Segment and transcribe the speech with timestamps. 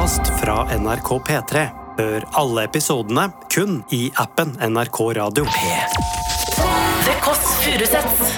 [0.00, 1.66] podkast fra NRK P3.
[1.98, 5.44] Hør alle episodene kun i appen NRK Radio.
[7.04, 8.30] The Kåss Furuseths.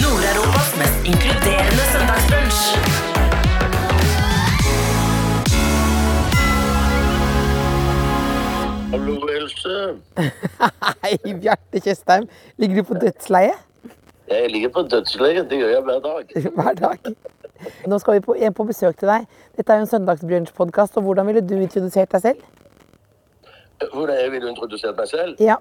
[0.00, 2.62] Nord-Europas mest inkluderende søndagsbrunsj.
[8.96, 9.76] Hallo, Else.
[11.04, 12.28] Hei, Bjarte Tjøstheim.
[12.56, 13.52] Ligger du på dødsleie
[14.28, 15.50] Jeg ligger på dødsleiet.
[15.50, 16.24] Det gjør jeg hver dag.
[16.58, 17.14] hver dag?
[17.86, 19.26] Nå skal vi på, en på besøk til deg.
[19.56, 21.00] Dette er jo en søndagsbrunsjpodkast.
[21.00, 22.44] Hvordan ville du introdusert deg selv?
[23.92, 25.40] Hvordan jeg ville introdusert meg selv?
[25.40, 25.56] Ja.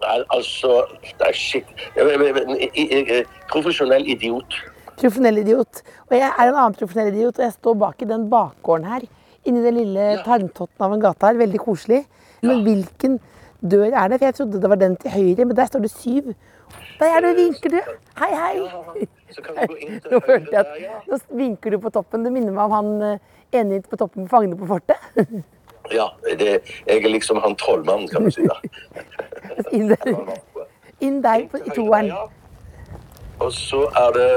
[0.00, 0.84] Nei, altså
[1.20, 1.70] Nei, shit.
[1.96, 4.58] Jeg, jeg, jeg, profesjonell idiot.
[4.96, 5.82] Profesjonell idiot.
[6.08, 9.08] Og jeg er en annen profesjonell idiot, og jeg står bak i den bakgården her.
[9.48, 11.40] Inni den lille tarmtotten av en gate her.
[11.40, 12.04] Veldig koselig.
[12.44, 13.18] Men hvilken
[13.60, 14.20] dør er det?
[14.20, 16.32] For jeg trodde det var den til høyre, men der står det syv.
[17.00, 17.78] Der er du, vinker du.
[18.20, 19.06] Hei, hei.
[19.32, 22.26] Så kan du gå inn til Nå høyre jeg at Nå vinker du på toppen.
[22.26, 22.90] Det minner meg om han
[23.54, 25.08] eh, på toppen med fangene på fortet.
[25.90, 26.04] Ja,
[26.38, 28.44] det, jeg er liksom han trollmannen, kan du si.
[28.46, 28.60] da.
[29.74, 30.10] Inn der,
[31.02, 32.12] inn der på, i toeren.
[33.40, 34.28] Og så er det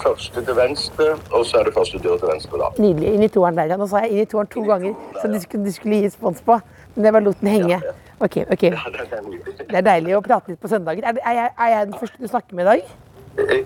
[0.00, 2.70] første til venstre, og så er det første dør til venstre, da.
[2.78, 3.10] Nydelig.
[3.18, 3.76] Inn i toeren der, ja.
[3.76, 6.40] Nå sa jeg inn i toeren to ganger, så du skulle, du skulle gi respons
[6.46, 6.56] på.
[6.94, 7.82] Men jeg bare lot den henge.
[7.82, 7.90] Ok.
[7.90, 8.36] Ja, ok.
[8.36, 9.56] nydelig.
[9.70, 11.04] Det er deilig å prate litt på søndager.
[11.04, 12.94] Er, er, jeg, er jeg den første du snakker med i dag?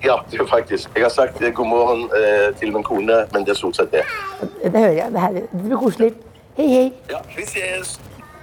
[0.04, 0.90] Ja, det er faktisk.
[0.96, 3.92] Jeg har sagt eh, god morgen eh, til min kone, men det er stort sett
[3.92, 4.04] det.
[4.62, 5.12] Det hører jeg.
[5.12, 6.12] Det, her, det blir koselig.
[6.56, 6.92] Hei, hei.
[7.10, 8.00] Ja, vi ses.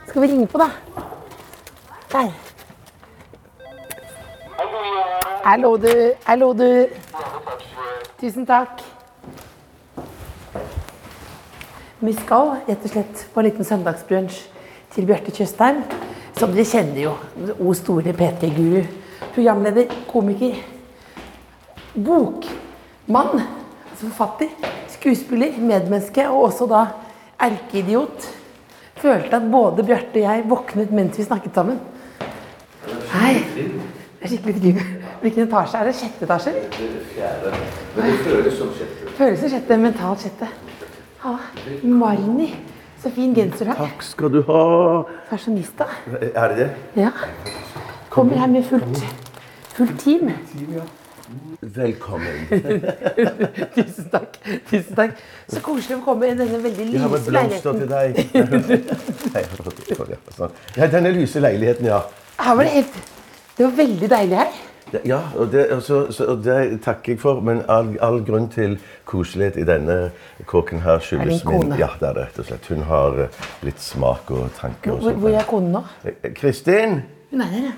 [0.08, 0.70] Skal vi ringe på, da?
[2.12, 2.32] Der.
[5.46, 6.14] Hallo, du.
[6.26, 6.86] Hallo, du.
[8.22, 8.82] Tusen takk.
[12.00, 14.55] Vi skal rett og slett på en liten søndagsbrunsj
[14.96, 15.82] til Bjarte Tjøstheim.
[16.36, 17.14] Som dere kjenner jo.
[17.60, 18.84] O store P3-guru.
[19.36, 20.58] Programleder, komiker.
[21.96, 23.44] Bokmann.
[23.92, 24.72] Altså forfatter.
[24.96, 26.86] Skuespiller, medmenneske og også da
[27.46, 28.30] erkeidiot.
[28.96, 31.80] Følte at både Bjarte og jeg våknet mens vi snakket sammen.
[33.12, 33.34] Hei.
[33.56, 34.86] Det er skikkelig trivelig.
[35.22, 35.96] Hvilken etasje er det?
[36.00, 36.54] Sjette etasje?
[37.96, 39.12] Men det føles som sjette.
[39.18, 40.50] Føles som sjette, mentalt sjette.
[41.26, 41.36] Ha,
[41.84, 42.50] Marni.
[43.06, 43.78] Så fin genser du har.
[43.86, 44.62] Takk skal du ha.
[45.30, 45.86] Fashionista.
[46.10, 46.70] Er det det?
[46.98, 47.12] Ja.
[48.10, 49.04] Kommer her med fullt,
[49.76, 50.32] fullt team.
[51.62, 52.48] Velkommen.
[53.76, 54.40] Tusen takk.
[54.72, 55.22] Tusen takk.
[55.46, 57.86] Så koselig å komme i denne veldig lyse leiligheten.
[57.86, 58.74] Jeg har blomster til deg.
[59.36, 60.34] Nei.
[60.40, 60.58] Sånn.
[60.74, 62.02] Ja, denne lyse leiligheten, ja.
[62.42, 63.02] Her var det helt
[63.54, 64.62] Det var veldig deilig her.
[65.04, 68.78] Ja, og det, og så, det takker jeg for, men all, all grunn til
[69.10, 69.98] koselighet i denne
[70.50, 72.70] kåken her Er skyldes min Ja, det er det rett og slett.
[72.72, 74.96] Hun har eh, litt smak og tanker.
[74.96, 75.84] og Hvor, hvor er konen nå?
[76.06, 77.02] Eh, Kristin!
[77.32, 77.76] Hun er her, ja.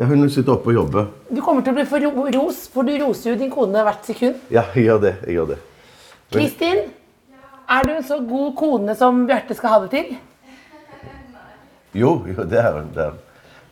[0.00, 1.10] Ja, hun sitter oppe og jobber.
[1.28, 4.38] Du kommer til å bli for ros, for du roser jo din kone hvert sekund.
[4.48, 5.14] Ja, jeg gjør det.
[5.26, 5.58] Jeg gjør det.
[6.32, 6.78] Kristin,
[7.68, 10.14] er du en så god kone som Bjarte skal ha det til?
[11.92, 13.18] Jo, jo det er hun.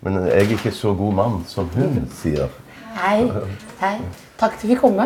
[0.04, 2.52] Men jeg er ikke så god mann som hun sier.
[2.98, 3.30] Hei.
[3.78, 3.98] Hei.
[4.40, 5.04] Takk at du fikk komme.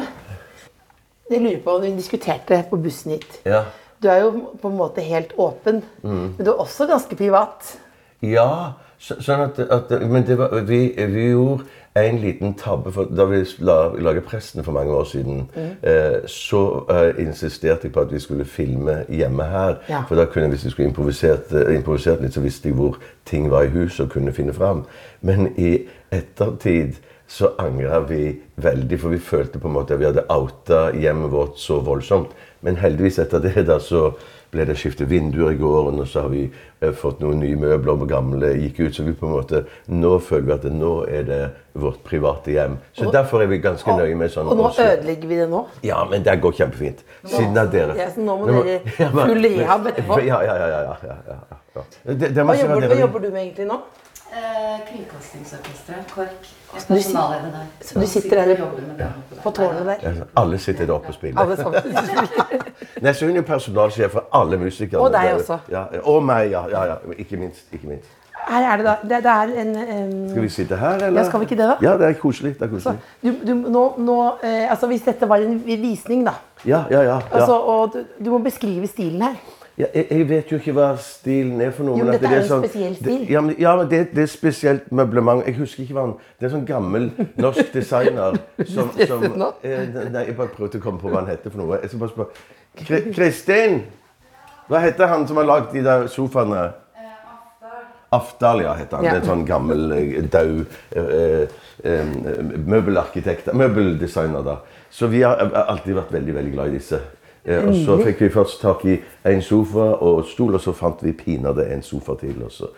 [1.29, 3.41] Jeg lurer på om Vi diskuterte på bussen hit.
[3.45, 3.65] Ja.
[4.03, 4.31] Du er jo
[4.63, 7.75] på en måte helt åpen, men du er også ganske privat.
[8.23, 12.95] Ja, så, sånn at, at Men det var, vi, vi gjorde en liten tabbe.
[12.97, 15.45] For da vi la, laget Presten for mange år siden,
[15.83, 19.79] eh, så eh, insisterte jeg på at vi skulle filme hjemme her.
[19.91, 20.05] Ja.
[20.09, 22.97] For da kunne hvis vi skulle improvisert, eh, improvisert litt, så visste jeg hvor
[23.29, 24.87] ting var i huset og kunne finne fram.
[25.21, 25.83] Men i
[26.13, 28.27] ettertid så angra vi
[28.61, 32.35] veldig, for vi følte på en måte at vi hadde outa hjemmet vårt så voldsomt.
[32.63, 34.11] Men heldigvis etter det da så
[34.53, 37.95] ble det skiftet vinduer i gården, og så har vi eh, fått noen nye møbler,
[37.95, 38.99] og gamle gikk ut.
[38.99, 41.41] Så vi på en måte, nå føler vi at det, nå er det
[41.81, 42.77] vårt private hjem.
[42.99, 45.65] Så derfor er vi ganske nøye med sånn Og nå også- ødelegger vi det nå.
[45.89, 47.01] Ja, men det går kjempefint.
[47.25, 47.97] Siden av dere.
[47.97, 50.21] Ja, så nå må Nå dere full rehab etterpå.
[50.29, 50.69] Ja, ja, ja.
[50.69, 51.41] ja, ja, ja,
[51.81, 51.89] ja.
[52.05, 53.81] Det, det Hva jobber, hva jobber du med egentlig nå?
[54.33, 56.29] Eh, Kringkastingsorkesteret, KORK.
[56.73, 57.67] Jeg er personalleder der.
[57.81, 58.57] så du sitter der.
[59.43, 59.95] På tårnet der?
[60.03, 61.41] Ja, Alle sitter der oppe og spiller.
[61.41, 61.81] Alle sammen.
[63.03, 65.01] Nei, så hun er personalsjef for alle musikere.
[65.01, 65.59] Og deg også.
[65.71, 66.65] Ja, og meg, ja.
[66.71, 66.95] ja, ja.
[67.19, 67.67] Ikke minst.
[67.73, 68.09] ikke minst.
[68.49, 70.29] Her er det da det, det er en um...
[70.31, 71.21] Skal vi sitte her, eller?
[71.21, 71.77] Ja, skal vi ikke det da?
[71.83, 72.55] Ja, det er koselig.
[72.55, 72.99] det er koselig.
[73.23, 76.33] du, du, nå, nå, eh, altså Hvis dette var en visning, da
[76.65, 77.03] Ja, ja, ja.
[77.03, 77.21] ja.
[77.33, 79.37] altså, Og du, du må beskrive stilen her.
[79.79, 81.97] Ja, jeg, jeg vet jo ikke hva stilen er for noe.
[81.97, 83.23] Jo, men at dette det er jo en spesiell stil.
[83.23, 85.47] Det, ja, men, ja, men det, det er spesielt møblement.
[85.49, 87.09] Jeg husker ikke hva han Det er en sånn gammel
[87.41, 88.37] norsk designer
[88.75, 89.25] som, som
[89.65, 91.81] eh, Nei, jeg bare prøvde å komme på hva han heter for noe.
[91.81, 92.47] Jeg skal bare spørre.
[92.83, 93.81] Kri- Kristin!
[94.69, 96.69] Hva heter han som har lagd de der sofaene?
[98.13, 99.05] Afdalia heter han.
[99.07, 99.15] Ja.
[99.15, 99.87] Det er en sånn gammel,
[100.29, 101.55] daud død eh,
[101.89, 104.45] eh, møbelarkitekt, møbeldesigner.
[104.45, 104.59] da.
[104.93, 107.01] Så vi har eh, alltid vært veldig veldig glad i disse.
[107.45, 108.97] Eh, og så fikk vi først tak i
[109.27, 112.43] en sofa og stol, og så fant vi pinadø en sofa til.
[112.45, 112.69] og så,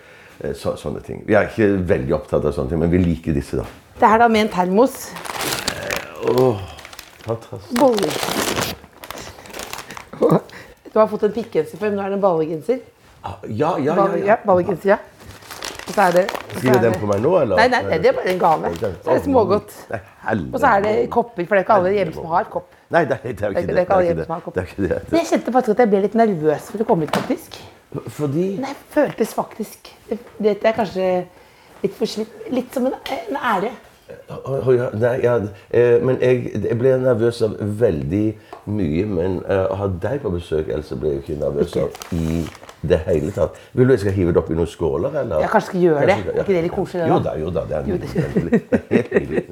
[0.41, 1.23] eh, så, sånne ting.
[1.27, 3.65] Vi er ikke veldig opptatt av sånne ting, men vi liker disse, da.
[4.01, 5.11] Det her da med en termos.
[6.25, 6.61] Åh,
[7.25, 7.81] Fantastisk.
[7.81, 8.13] Boller.
[10.95, 12.79] Du har fått en pikkgenser før, men nå er det en ballegenser.
[13.25, 14.05] Ah, Ja, ja, ja.
[14.15, 14.37] Ja, ja.
[14.47, 14.99] ballegenser, ja.
[15.85, 17.61] Og så er det så Skriver du den på meg nå, eller?
[17.61, 18.71] Nei, nei, nei, det er bare en gave.
[18.81, 19.75] Så er det smågodt.
[20.55, 22.71] Og så er det kopper, for det er ikke alle hjemme som har kopp.
[22.95, 23.69] Nei, det, det er Det er ikke det.
[23.69, 24.57] det er ikke alle Det er hjemme som har kopp.
[24.57, 25.07] Er.
[25.11, 27.61] Men jeg kjente faktisk at jeg ble litt nervøs for å komme hit, faktisk.
[28.17, 29.91] Fordi Nei, jeg føltes faktisk
[30.43, 31.11] det, er kanskje
[31.85, 32.39] litt forslitt.
[32.55, 33.75] Litt som en, en ære.
[35.01, 35.39] Nei, ja,
[35.71, 38.25] eh, men jeg, jeg ble nervøs av veldig
[38.73, 39.07] mye.
[39.09, 42.43] Men eh, å ha deg på besøk, Else, ble jeg ikke nervøs av i
[42.89, 43.57] det hele tatt.
[43.73, 45.41] Vil du jeg skal hive det opp i noen skåler, eller?
[45.45, 46.17] Jeg kanskje skal gjøre det.
[46.17, 47.35] Kanskje, Er ikke det litt koselig, Jo da?
[47.41, 47.65] jo da.
[47.65, 48.13] Det er Jo, nydelig.
[48.15, 49.45] det- er Helt nydelig.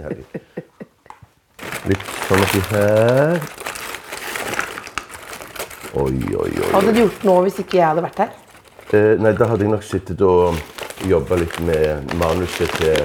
[1.89, 3.41] Litt sånn oppi her.
[5.93, 6.69] Oi, oi, oi.
[6.71, 8.31] Hva hadde du gjort nå hvis ikke jeg hadde vært her?
[8.97, 10.57] Eh, nei, da hadde jeg nok sittet og
[11.09, 13.03] jobba litt med manuset til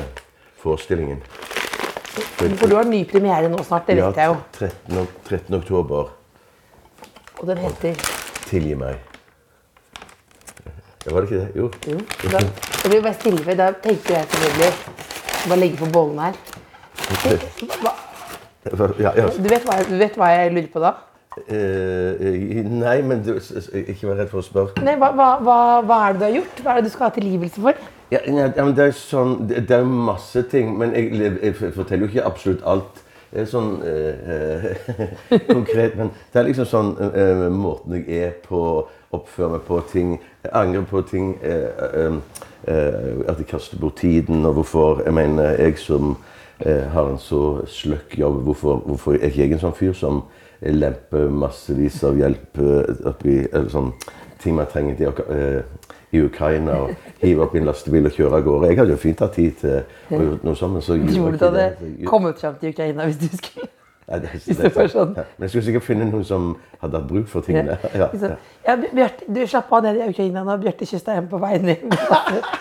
[0.63, 1.19] forestillingen.
[2.37, 4.37] For du har ny premiere nå snart, det vet jeg jo.
[4.57, 5.57] 13, 13.
[5.59, 6.09] oktober.
[7.39, 7.93] Og den heter
[8.47, 8.95] Tilgi meg.
[11.07, 11.51] Ja, var det ikke det?
[11.55, 11.71] Jo.
[11.87, 11.97] Jo.
[12.31, 12.39] Da,
[12.83, 14.73] jeg blir bare stille, for da tenker jeg selvfølgelig
[15.49, 16.33] Bare legge på bollen her.
[17.81, 17.93] Hva,
[18.99, 19.27] Ja, ja.
[19.37, 20.91] du, vet hva, du vet hva jeg lurer på da?
[21.47, 24.83] Eh, nei, men du, ikke vær redd for å spørre.
[24.83, 26.61] Nei, hva, hva, hva, er det du har gjort?
[26.65, 27.79] Hva er det du skal ha tilgivelse for?
[28.11, 31.55] Ja, nei, ja, men det er sånn Det det er masse ting, men jeg, jeg
[31.75, 33.03] forteller jo ikke absolutt alt.
[33.27, 38.37] Det er sånn eh, eh, konkret, men det er liksom sånn eh, måten jeg er
[38.45, 38.61] på,
[39.15, 40.13] oppfører meg på ting.
[40.53, 41.37] Jeg angrer på ting.
[41.43, 42.13] eh, eh,
[42.67, 46.17] eh, at jeg kaster bort tiden, og hvorfor Jeg mener, jeg som
[46.65, 50.23] har en så sløkk jobb, hvorfor, hvorfor er ikke jeg en sånn fyr som
[50.61, 52.57] lemper massevis av hjelp
[53.05, 53.91] oppi eller sånn
[54.41, 55.63] ting man trenger til
[56.11, 58.67] i Ukraina og hive opp i en lastebil og kjøre av gårde.
[58.71, 59.69] Jeg hadde jo fint hatt tid til
[60.09, 61.77] å gjøre noe sånt, men så gjorde Tror du hadde det.
[61.79, 63.67] Så- kommet fram til Ukraina hvis du skulle?
[64.07, 65.09] Nei, det, det sånn?
[65.17, 67.75] Ja, Men jeg skulle sikkert finne noen som hadde hatt bruk for tingene.
[67.91, 68.29] Ja, ja.
[68.63, 70.55] Ja, Bjarte, du slapp av ned i Ukraina nå.
[70.61, 71.83] Bjarte kyssa hjem på vei ned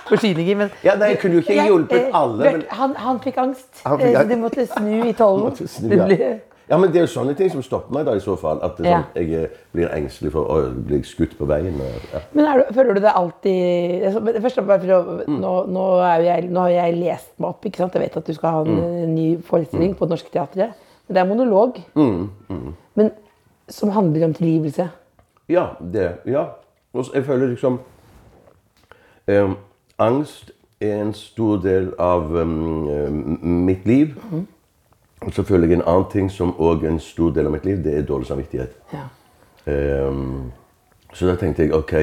[0.08, 0.58] forsyninger.
[0.58, 3.38] Men Ja, nei, jeg kunne jo ikke hjulpet eh, alle, Bjørte, men- han, han fikk
[3.44, 4.42] angst, Han fikk eh, så angst.
[4.42, 5.54] måtte snu i tollen.
[5.76, 6.32] Snu, ja.
[6.72, 8.58] ja, men det er jo sånne ting som stopper meg da i så fall.
[8.66, 10.56] At det sånn, jeg eh, blir engstelig for å
[10.88, 11.78] bli skutt på veien.
[12.32, 16.26] Men er du, føler du det alltid men Først og for å- nå, nå, jo
[16.26, 17.70] jeg, nå har jeg lest meg opp.
[17.70, 17.94] ikke sant?
[17.94, 19.14] Jeg vet at du skal ha en mm.
[19.14, 20.82] ny forestilling på Det Norske Teatret.
[21.08, 21.78] Det er monolog.
[22.94, 23.10] Men
[23.68, 24.88] som handler om tilgivelse.
[25.48, 26.16] Ja, det.
[26.26, 26.44] Ja.
[26.92, 27.80] Og jeg føler liksom
[29.26, 29.50] eh,
[29.98, 34.16] Angst er en stor del av um, mitt liv.
[35.20, 37.64] Og så føler jeg en annen ting som òg er en stor del av mitt
[37.64, 38.76] liv, det er dårlig samvittighet.
[38.92, 39.06] Ja.
[39.72, 40.52] Ehm,
[41.12, 41.94] så da tenkte jeg OK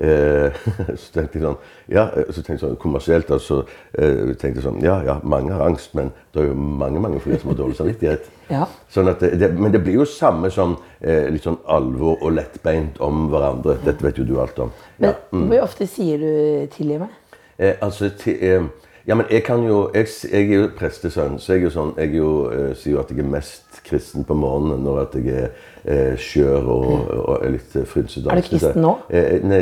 [1.00, 1.58] Så tenkte jeg sånn
[1.92, 3.62] Ja, eh, så tenkte jeg sånn kommersielt altså,
[3.92, 7.20] så tenkte jeg sånn Ja, ja, mange har angst, men det er jo mange mange
[7.20, 8.28] flere som har dårlig samvittighet.
[8.50, 8.64] Ja.
[8.90, 12.96] Sånn at det, men det blir jo samme som eh, litt sånn alvor og lettbeint
[12.98, 13.76] om hverandre.
[13.84, 14.72] Dette vet jo du alt om.
[14.98, 15.12] Ja.
[15.30, 17.14] Men hvor ofte sier du 'tilgi meg'?
[17.60, 18.64] Eh, altså, ti, eh,
[19.06, 21.94] ja, men jeg kan jo Jeg, jeg er jo prestesønn, så jeg er jo sånn
[21.96, 25.44] Jeg jo, eh, sier jo at jeg er mest kristen på morgenen når at jeg
[25.44, 25.48] er
[25.84, 28.30] eh, skjør og, og litt eh, frynsete.
[28.30, 28.94] Er du kristen nå?
[29.08, 29.60] Eh, nei,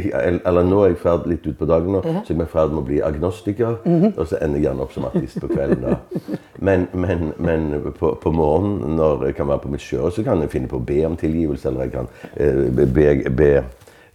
[0.48, 2.82] eller nå er jeg ferd, litt utpå dagen, nå, så jeg er i ferd med
[2.82, 3.80] å bli agnostiker.
[3.84, 4.14] Mhm.
[4.16, 5.84] Og så ender jeg gjerne opp som artist på kvelden.
[5.86, 6.38] da.
[6.60, 10.42] Men, men, men på, på morgenen, når jeg kan være på mitt skjøre, så kan
[10.44, 11.70] jeg finne på å be om tilgivelse.
[11.70, 13.52] Eller jeg kan eh, be, be, be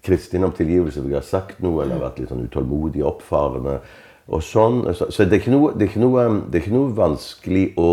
[0.05, 3.79] Kristin om tilgivelse for jeg har sagt noe eller vært litt sånn utålmodig, oppfarende.
[4.25, 4.83] og sånn.
[4.97, 7.89] Så, så det, er noe, det, er noe, det er ikke noe vanskelig å,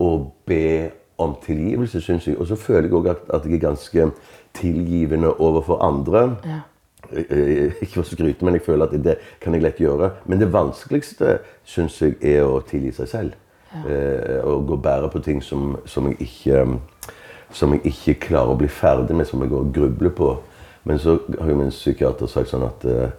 [0.00, 0.10] å
[0.48, 2.38] be om tilgivelse, syns jeg.
[2.38, 4.10] Og så føler jeg òg at, at jeg er ganske
[4.54, 6.38] tilgivende overfor andre.
[7.12, 10.10] Eh, eh, Ikke for å skryte, men jeg føler at det kan jeg lett gjøre.
[10.26, 13.42] Men det vanskeligste syns jeg er å tilgi seg selv.
[13.84, 16.64] Eh, og gå bære på ting som, som, jeg ikke,
[17.52, 20.30] som jeg ikke klarer å bli ferdig med, som jeg går og grubler på.
[20.86, 23.10] Men så har jo min psykiater sagt sånn at eh,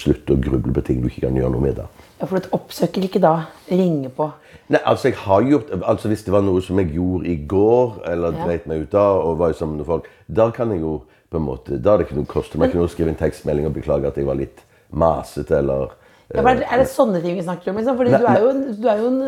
[0.00, 1.80] slutt å gruble på ting du ikke kan gjøre noe med.
[1.80, 1.88] da.
[2.20, 3.34] Ja, For du oppsøker ikke da
[3.70, 4.30] ringer på
[4.72, 8.00] Nei, altså jeg har gjort, altså Hvis det var noe som jeg gjorde i går,
[8.12, 8.46] eller Ja.
[8.46, 11.44] dreit meg ut av, og var sammen med folk, da kan jeg jo på en
[11.44, 13.74] måte, da er det ikke noe koste meg ikke noe å skrive en tekstmelding og
[13.74, 15.90] beklage at jeg var litt masete, eller
[16.34, 17.76] ja, er, det, er det sånne ting vi snakker om?
[17.78, 17.96] Liksom?
[17.96, 19.20] Fordi Nei, du er jo, du er jo en,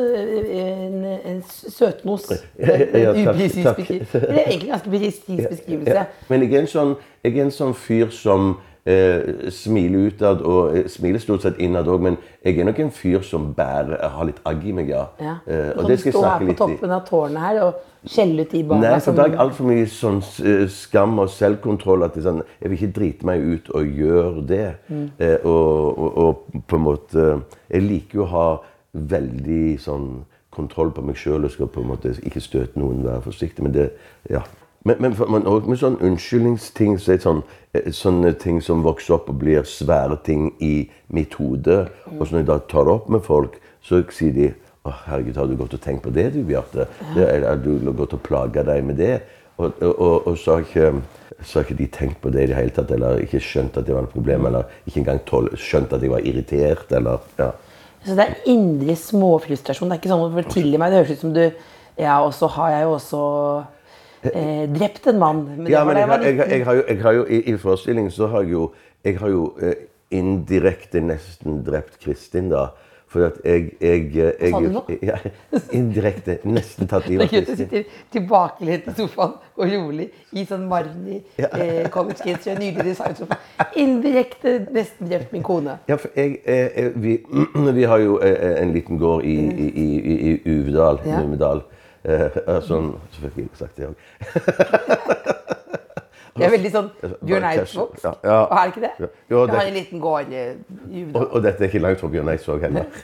[0.58, 2.24] en, en søtnos.
[2.30, 4.20] En, ja, ja, En upresis beskrivelse.
[4.20, 5.94] Det er egentlig en ganske presis beskrivelse.
[5.94, 8.56] Ja, Men jeg er en sånn, jeg er en sånn fyr som
[8.88, 12.90] eh, smiler utad og eh, smiler stort sett innad òg, men jeg er nok en
[12.94, 15.04] fyr som bærer, har litt agg i meg, ja.
[15.20, 15.34] Ja.
[15.46, 16.62] Eh, Du og det skal jeg stå her snakke på litt i.
[16.64, 17.74] toppen av tårnet her og
[18.08, 21.28] skjelle ut de barna Nei, for da har jeg altfor mye sånn eh, skam og
[21.34, 24.64] selvkontroll at det sånn, jeg vil ikke drite meg ut og gjøre det.
[25.18, 27.28] Eh, og, og, og på en måte
[27.68, 28.46] Jeg liker jo å ha
[28.94, 30.08] veldig sånn
[30.54, 33.62] kontroll på meg sjøl og skal på en måte ikke støte noen, være forsiktig.
[33.66, 33.90] Men det
[34.30, 34.40] Ja.
[34.88, 37.42] Men, men, men også med sånn unnskyldningsting, så er sånn,
[37.76, 41.82] eh, sånne ting som vokser opp og blir svære ting i mitt hode.
[42.14, 44.48] Og så når jeg da tar det opp med folk, så sier de
[44.86, 46.86] å, herregud, har du gått og tenkt på det, du, Bjarte?
[47.14, 49.20] Det er- Har du gått og plaga deg med det?
[49.58, 50.90] Og, og, og, så, har ikke,
[51.42, 53.86] så har ikke de tenkt på det i det hele tatt, eller ikke skjønt at
[53.88, 57.50] det var et problem, eller ikke engang tål, skjønt at jeg var irritert, eller ja.
[58.06, 59.90] Så det er indre småfrustrasjon.
[59.90, 61.42] Det er ikke sånn for tilgi meg, det høres ut som du
[61.98, 63.20] Ja, og så har jeg jo også
[64.22, 65.44] eh, drept en mann.
[65.56, 67.56] Men Ja, men jeg jeg har, jeg, jeg har jo, jeg har jo i, I
[67.56, 68.72] forestillingen så har jeg jo,
[69.04, 69.74] jeg har jo eh,
[70.10, 72.68] indirekte nesten drept Kristin, da.
[73.08, 74.82] For at jeg, jeg, jeg, sa du nå?
[75.08, 75.16] Ja,
[75.72, 77.54] indirekte nesten tatt livet av Kristin.
[77.56, 82.90] du sitter tilbakelent i sofaen og rolig i sånn Marni eh, college kids og nydelig
[82.90, 83.38] designsofa.
[83.80, 85.78] Indirekte nesten drept min kone.
[85.88, 87.16] Ja, for jeg, eh, eh, vi,
[87.80, 91.22] vi har jo eh, en liten gård i, i, i, i, i Uvdal, Ja.
[91.24, 91.64] Numedal.
[92.04, 93.96] Eh, eh, sånn, så fikk jeg sagt det òg.
[96.38, 96.88] Det er veldig sånn
[97.26, 97.88] Bjørn casual.
[97.90, 97.94] Eidsvåg.
[98.04, 98.34] Ja, ja.
[98.46, 98.90] Er det ikke det?
[98.94, 99.08] Ja.
[99.08, 99.38] det...
[99.38, 100.52] Jeg har en liten gård eh,
[100.94, 102.86] i Og, og dette er ikke langt fra Bjørn Eidsvåg heller.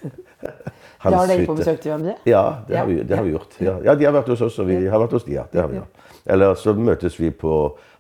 [1.05, 2.15] Da har dere på besøk til hverandre?
[2.25, 3.57] Ja, det har, vi, det har vi gjort.
[3.61, 3.75] Ja.
[3.85, 5.35] ja, De har vært hos oss, og vi har vært hos de.
[5.37, 6.15] Ja, det har vi, ja.
[6.33, 7.53] Eller så møtes vi på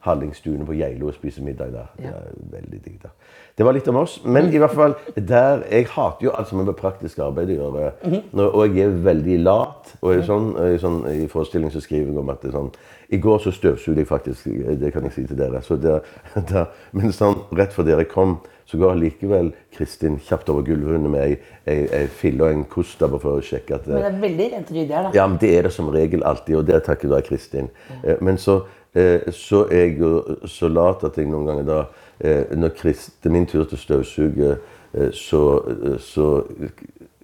[0.04, 1.90] Hallingstuene på Geilo og spiser middag der.
[1.96, 3.12] Det er veldig digg der.
[3.56, 4.16] Det var litt om oss.
[4.24, 7.58] Men i hvert fall der Jeg hater jo alt som har med praktisk arbeid å
[7.60, 7.92] gjøre.
[8.04, 8.40] Mhm.
[8.44, 9.94] Og jeg er veldig lat.
[10.02, 12.72] Og er sånn, er sånn, I forestilling så skriver jeg om at det er sånn
[13.10, 14.50] I går så støvsugde jeg faktisk.
[14.80, 15.62] Det kan jeg si til dere.
[15.62, 16.00] Så der,
[16.50, 21.20] der, men sånn, rett før dere kom, så går likevel Kristin kjapt over gulvet med
[21.20, 21.34] ei,
[21.68, 24.46] ei, ei fille og en kost der for å sjekke at Men det er veldig
[24.54, 25.10] rent ryddig her, da.
[25.14, 27.68] ja, men det er det som regel alltid, og det er takket være Kristin.
[28.02, 28.16] Ja.
[28.24, 28.83] Men så, eh,
[29.30, 31.78] så er jeg jo så lat at jeg noen ganger da
[32.20, 34.56] eh, Når det er min tur til å støvsuge,
[34.94, 36.28] eh, så, eh, så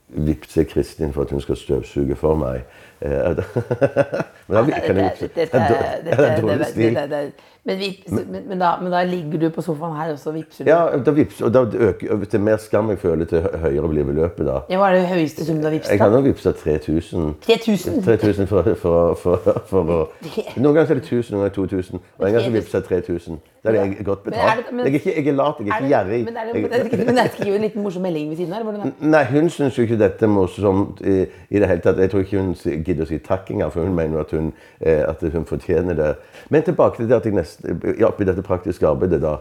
[0.08, 2.64] vippser Kristin for at hun skal støvsuge for meg.
[3.00, 3.10] Eh,
[4.48, 5.28] Men da kan jeg vippse.
[6.04, 6.98] Det er dårlig stil.
[7.64, 10.64] Men, vips, men, men, da, men da ligger du på sofaen her, og så vipser
[10.64, 10.70] du?
[10.70, 14.46] Ja, da vipser, og da øker, er mer skam jeg føler, til høyere blir beløpet
[14.48, 14.62] da.
[14.70, 15.92] Ja, Hva er det høyeste sum du har vipset?
[15.92, 17.34] Jeg kan jo vipsa 3000.
[17.44, 18.02] 3000?
[18.04, 20.08] 3000 for, for, for, for
[20.62, 22.00] Noen ganger er det 1000, noen ganger 2000.
[22.18, 23.40] Og en gang så jeg 3000.
[23.64, 24.66] Da er jeg godt betalt.
[24.72, 26.24] Jeg er ikke jeg er lat, jeg er ikke gjerrig.
[26.24, 28.60] Men, er det, Jeg- men, er skriver en liten morsom melding ved siden her?
[28.60, 28.90] Er?
[29.00, 31.98] Nei, hun syns jo ikke dette er morsomt i, i det hele tatt.
[31.98, 35.02] Jeg tror ikke hun gidder å si takk engang, for hun mener at hun, eh,
[35.08, 36.14] at hun fortjener det.
[36.48, 37.49] Men tilbake til det at jeg nesten
[37.98, 39.38] ja, Oppi dette praktiske arbeidet, da.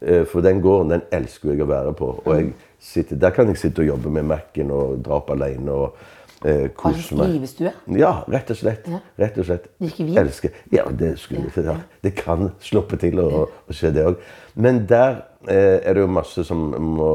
[0.00, 2.12] eh, For den gården, den elsker jeg å være på.
[2.26, 5.96] Og sitter, der kan jeg sitte og jobbe med Mac-en og dra opp alene og
[6.44, 7.30] eh, kose meg.
[7.32, 7.72] skrivestue?
[7.98, 8.88] Ja, rett og slett.
[9.18, 9.68] Rett og slett.
[9.80, 10.16] Vin?
[10.20, 10.50] Elsker.
[10.74, 11.78] Ja, det skulle ja.
[12.04, 14.20] Det kan sluppe til å, å skje, det òg.
[14.54, 17.12] Men der eh, er det jo masse som må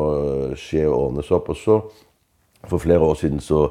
[0.60, 1.50] skje og ordnes opp.
[1.54, 1.78] Og så,
[2.68, 3.63] for flere år siden, så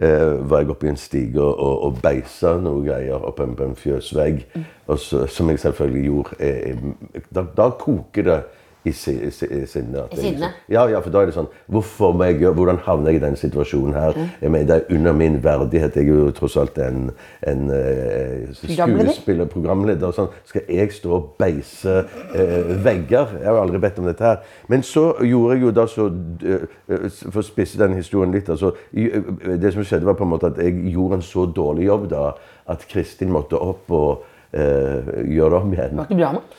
[0.00, 3.76] eh, var jeg oppe i en stige og, og beisa noe greier oppe på en
[3.76, 4.44] fjøsvegg.
[4.88, 6.38] Og så, som jeg selvfølgelig gjorde.
[6.40, 8.38] Eh, da, da koker det
[8.84, 10.04] i i i sinne.
[10.12, 13.10] I liksom- Ja, ja, for da er det sånn Hvorfor må jeg gjøre Hvordan havner
[13.10, 14.12] jeg i den situasjonen her?
[14.40, 15.94] Jeg mener, Det er under min verdighet.
[15.96, 17.10] Jeg er jo tross alt en,
[17.46, 20.06] en eh, skuespiller, programleder.
[20.06, 20.28] og Sånn.
[20.44, 22.04] Skal jeg stå og beise
[22.34, 23.26] eh, vegger?
[23.40, 24.36] Jeg har aldri bedt om dette her.
[24.68, 26.06] Men så gjorde jeg jo da så
[26.44, 30.30] eh, eh, For å spisse den historien litt altså, Det som skjedde, var på en
[30.32, 32.32] måte at jeg gjorde en så dårlig jobb da
[32.68, 35.94] at Kristin måtte opp og eh, gjøre det om igjen.
[35.94, 36.57] Det var ikke bra nok?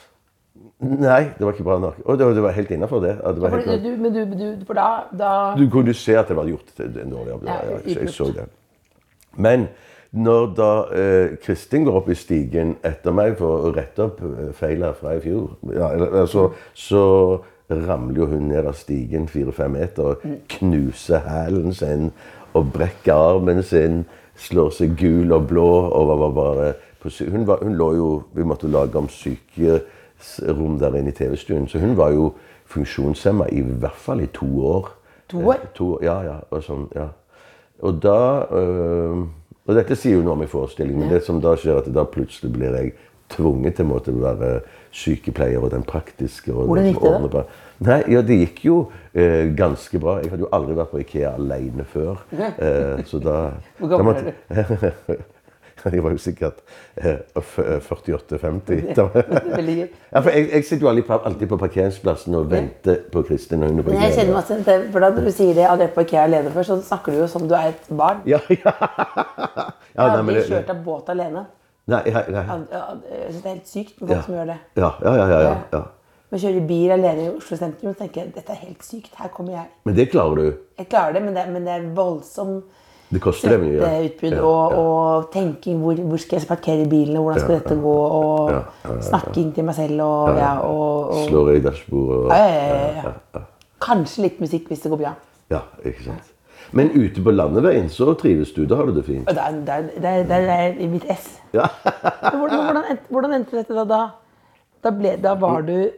[0.79, 1.97] Nei, det var ikke bra nok.
[2.05, 3.17] Og det var, det var helt innafor det.
[3.19, 6.37] det var helt du, men du, du, for da, da du kunne se at det
[6.39, 7.43] var gjort en dårlig jobb.
[7.49, 8.45] Ja, ja, jeg, så det.
[9.35, 9.67] Men
[10.11, 14.49] når da eh, Kristin går opp i stigen etter meg for å rette opp eh,
[14.55, 15.91] feilene fra i fjor, ja,
[16.23, 17.03] altså, så
[17.69, 22.09] ramler jo hun ned av stigen fire-fem meter og knuser hælen sin
[22.57, 24.05] og brekker armen sin,
[24.39, 28.43] slår seg gul og blå og var, bare på, hun, var, hun lå jo Vi
[28.47, 29.07] måtte lage om
[30.19, 32.33] sykerom der inne i TV-stuen, så hun var jo
[32.69, 34.91] funksjonshemma i hvert fall i to år.
[35.29, 35.53] To år?
[35.53, 36.37] Eh, To, ja, ja.
[36.51, 37.07] Og, sånn, ja.
[37.81, 39.25] og da øh,
[39.69, 42.49] Og dette sier noe om i forestillingen, men det som da skjer, at da plutselig
[42.55, 42.93] blir jeg
[43.29, 44.47] tvunget til å være
[44.91, 46.49] sykepleier og den praktiske.
[46.49, 47.43] Og Hvordan gikk det da?
[47.85, 48.77] Nei, ja, Det gikk jo
[49.13, 50.15] eh, ganske bra.
[50.23, 52.23] Jeg hadde jo aldri vært på Ikea alene før.
[52.33, 53.35] Eh, så da
[53.79, 55.19] Hvor gammel da måtte-
[55.93, 56.61] Jeg var jo sikkert
[56.97, 58.79] eh, eh, 48-50.
[60.09, 63.59] Ja, for jeg, jeg sitter jo alltid på, parkeringsplassen og venter på Kristin.
[63.59, 64.57] når hun er jeg kjenner masse,
[64.91, 67.45] for da du sier det, at jeg parkerer alene først, så snakker du jo som
[67.47, 68.23] du er et barn.
[68.25, 68.57] Ja, ja.
[68.57, 68.73] Jeg
[69.95, 71.45] ja har aldri kjørt av båt alene.
[71.89, 72.43] nei, nei, nei.
[72.49, 74.59] Jeg syns det er helt sykt med folk som gjør det.
[74.77, 75.85] Ja, ja, ja, ja, ja, ja.
[76.29, 79.15] Men kjører bil alene i Oslo sentrum, og tenker dette er helt sykt.
[79.17, 79.71] Her kommer jeg.
[79.87, 80.59] Men det klarer du.
[80.77, 82.59] Jeg klarer det, men det, men det er voldsom
[83.09, 83.77] Det koster det mye.
[83.79, 87.77] svetteutbrudd Ja, og, og tenking hvor, hvor skal jeg parkere bilen, og hvordan skal dette
[87.81, 93.47] gå, og snakking til meg selv og ja, og, og Slår i dashbordet og.
[93.81, 95.15] Kanskje litt musikk hvis det går bra.
[95.49, 96.35] Ja, ikke sant.
[96.75, 98.65] Men ute på landeveien så trives du.
[98.69, 99.29] Da har du det fint.
[99.33, 101.37] Der, det er, der er, er i mitt ess.
[101.57, 101.65] Ja.
[102.21, 103.73] Hvordan, hvordan, hvordan endte dette?
[103.89, 104.03] Da,
[104.83, 105.89] da, ble, da, var du,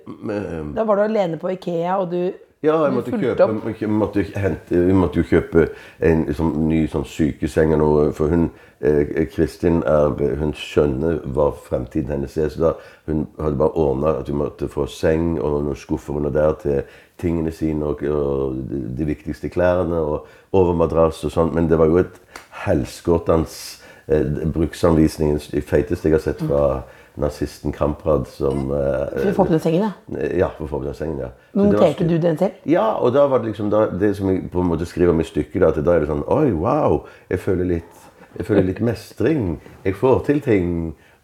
[0.78, 3.46] da var du alene på Ikea, og du, Ja, jeg måtte kjøpe,
[3.82, 5.64] jeg måtte hente, vi måtte jo kjøpe
[6.06, 7.74] en sånn, ny sånn sykeseng
[8.14, 8.52] for hun,
[8.86, 12.72] eh, Kristin er, hun skjønner hva fremtiden hennes er, så da
[13.10, 16.84] hun hadde bare ordnet at vi måtte få seng og noen skuffer under der til
[17.18, 21.98] tingene sine og, og de, viktigste klærne og overmadrass og sånn, men det var jo
[22.04, 22.22] et
[22.68, 23.58] helskåtans
[24.06, 24.22] eh,
[24.54, 26.84] bruksanvisningens feiteste jeg har sett fra
[27.20, 28.70] nazisten Kamprad som...
[28.72, 30.28] Eh, For å få på den sengen, ja.
[30.46, 31.32] ja, for å få på den sengen, ja.
[31.58, 32.62] Noterte du den selv?
[32.70, 35.20] ja, og da var det liksom da, det som jeg på en måte skriver om
[35.24, 37.02] i stykket, da, at da er det sånn Oi, wow!
[37.32, 38.04] Jeg føler litt,
[38.38, 39.58] jeg føler litt mestring.
[39.84, 40.76] Jeg får til ting.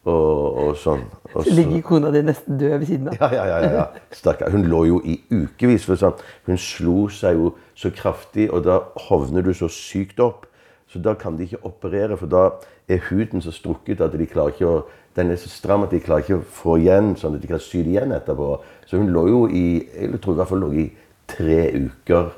[0.07, 1.01] Og, og sånn.
[1.33, 3.17] Og Så ligger kona di nesten død ved siden av.
[3.19, 4.03] ja, ja, ja, ja, ja.
[4.15, 4.53] Stakkar.
[4.55, 5.83] Hun lå jo i ukevis.
[5.83, 6.15] For sånn.
[6.47, 8.77] Hun slo seg jo så kraftig, og da
[9.09, 10.46] hovner du så sykt opp.
[10.87, 12.49] Så da kan de ikke operere, for da
[12.87, 14.85] er huden så strukket at de klarer ikke å
[15.17, 17.59] den er så stram at de klarer ikke å få igjen, sånn at de kan
[17.59, 18.51] sy det igjen etterpå.
[18.85, 20.83] Så hun lå jo i jeg tror i hvert fall lå i
[21.27, 22.29] tre uker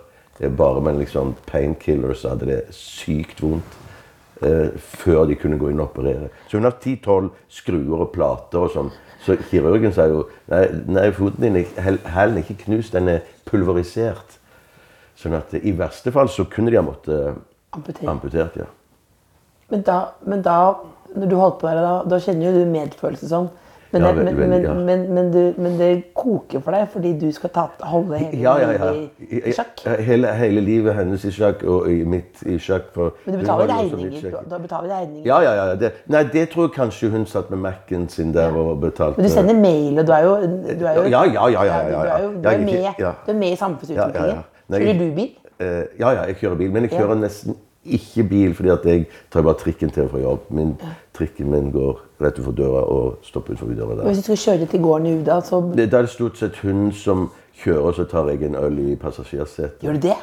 [0.56, 3.76] bare med liksom painkillers og hadde det sykt vondt.
[4.42, 6.30] eh, før de kunne gå inn og operere.
[6.48, 8.92] Så hun har 10-12 skruer og plater og sånn.
[9.26, 13.20] Så kirurgen sa jo nei, nei foten din er hæl- hælen ikke knust, den er
[13.44, 14.38] pulverisert.
[15.20, 17.36] Sånn at i verste fall så kunne de ha måttet
[17.72, 18.08] Amputert.
[18.10, 18.56] amputert.
[18.58, 18.66] ja.
[19.70, 20.74] Men da, men da,
[21.16, 23.50] når du holdt på der, da, da kjenner jo du medfølelse sånn.
[23.92, 24.74] Men, Ja, det, men, men, ja.
[24.74, 28.68] men, du, men det koker for deg fordi du skal ta, holde hele Ja, ja,
[28.92, 29.82] livet i, sjakk.
[30.06, 32.92] Hele, hele livet hennes i sjakk, og i mitt i sjakk.
[33.26, 34.38] Men du betaler regninger.
[34.46, 35.26] da betaler regninger.
[35.26, 35.76] Ja, ja, ja.
[35.82, 39.18] Det, nei, det tror jeg kanskje hun satt med Mac-en sin der og betalte.
[39.18, 41.82] Men du sender mail, og du er jo, du er jo, Ja, ja, ja, ja,
[41.90, 42.94] ja, Du er med,
[43.26, 44.44] du med i Ja, ja, samfunnsutviklingen.
[44.70, 45.32] Kjører du bil?
[45.60, 46.72] Eh, ja, ja, jeg kjører bil.
[46.72, 47.58] Men jeg kjører nesten
[47.90, 50.52] ikke bil, fordi at jeg tar bare trikken til og fra jobb.
[50.56, 50.76] Min,
[51.16, 54.06] Trikken min går rett utenfor døra og stopper utenfor døra der.
[54.08, 56.58] Hvis du skal kjøre til gården i Uda, så Det, da er det stort sett
[56.64, 57.30] hun som
[57.64, 59.84] kjører, og så tar jeg en øl i passasjersetet.
[59.84, 60.16] gjør du det.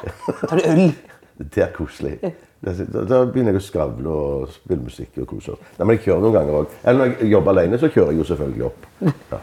[0.49, 0.91] Tar du øl?
[1.53, 2.17] Det er koselig.
[2.65, 2.71] Da,
[3.05, 5.59] da, begynner jeg å skravle og spille musikk og kose oss.
[5.77, 6.71] Nei, men jeg kjører noen ganger òg.
[6.83, 8.87] Eller når jeg jobber alene, så kjører jeg jo selvfølgelig opp.
[9.05, 9.39] Ja.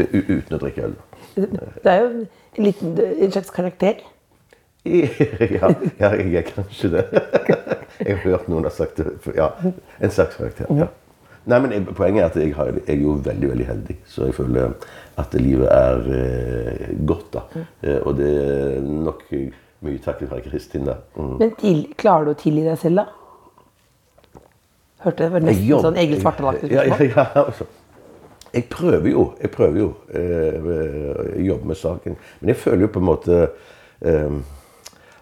[0.38, 0.94] Uten å drikke øl.
[1.36, 2.24] Det er jo en,
[2.64, 4.00] liten, en slags karakter.
[5.60, 5.68] ja,
[6.00, 7.04] ja, jeg er kanskje det.
[8.00, 9.10] Jeg har hørt noen har sagt det.
[9.36, 9.50] Ja,
[10.00, 10.70] en slags karakter.
[10.72, 10.86] Ja.
[11.44, 13.96] Nei, men jeg, Poenget er at jeg, har, jeg er jo veldig veldig heldig.
[14.08, 14.70] Så jeg føler
[15.20, 17.26] at livet er eh, godt.
[17.34, 17.42] da.
[17.82, 19.20] Eh, og det er nok
[19.84, 20.86] mye takket være Kristin.
[20.88, 20.96] da.
[21.16, 21.34] Mm.
[21.42, 24.40] Men til, klarer du å tilgi deg selv, da?
[25.04, 27.12] Hørte det var nesten Jeg sånn Egil Svartelaktig Ja, ja, spørsmål.
[27.16, 27.68] ja, altså.
[28.52, 29.26] Jeg prøver jo.
[29.40, 32.16] Jeg prøver jo eh, jobbe med saken.
[32.40, 33.42] Men jeg føler jo på en måte
[34.00, 34.40] eh,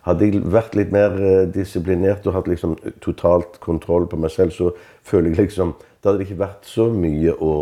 [0.07, 4.55] Hadde jeg vært litt mer eh, disiplinert og hatt liksom totalt kontroll på meg selv,
[4.55, 4.73] så
[5.07, 7.55] føler jeg liksom Da hadde det ikke vært så mye å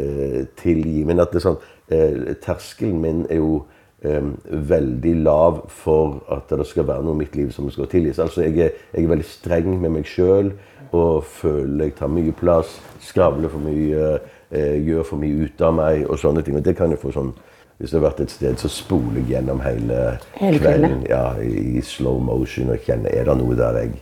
[0.00, 1.02] eh, tilgi.
[1.04, 1.58] Men at det er sånn
[1.92, 3.66] eh, Terskelen min er jo
[4.00, 4.30] eh,
[4.72, 8.22] veldig lav for at det skal være noe i mitt liv som skal tilgis.
[8.22, 10.54] Altså, jeg er, jeg er veldig streng med meg sjøl
[10.94, 12.78] og føler jeg tar mye plass.
[13.04, 14.16] Skravler for mye,
[14.50, 16.56] eh, gjør for mye ut av meg og sånne ting.
[16.56, 17.34] Og det kan jo få sånn
[17.76, 19.96] Hvis det har vært et sted, så spoler jeg gjennom hele,
[20.38, 23.98] Hele kvelden ja, i, slow motion og kjenner Er det noe der jeg,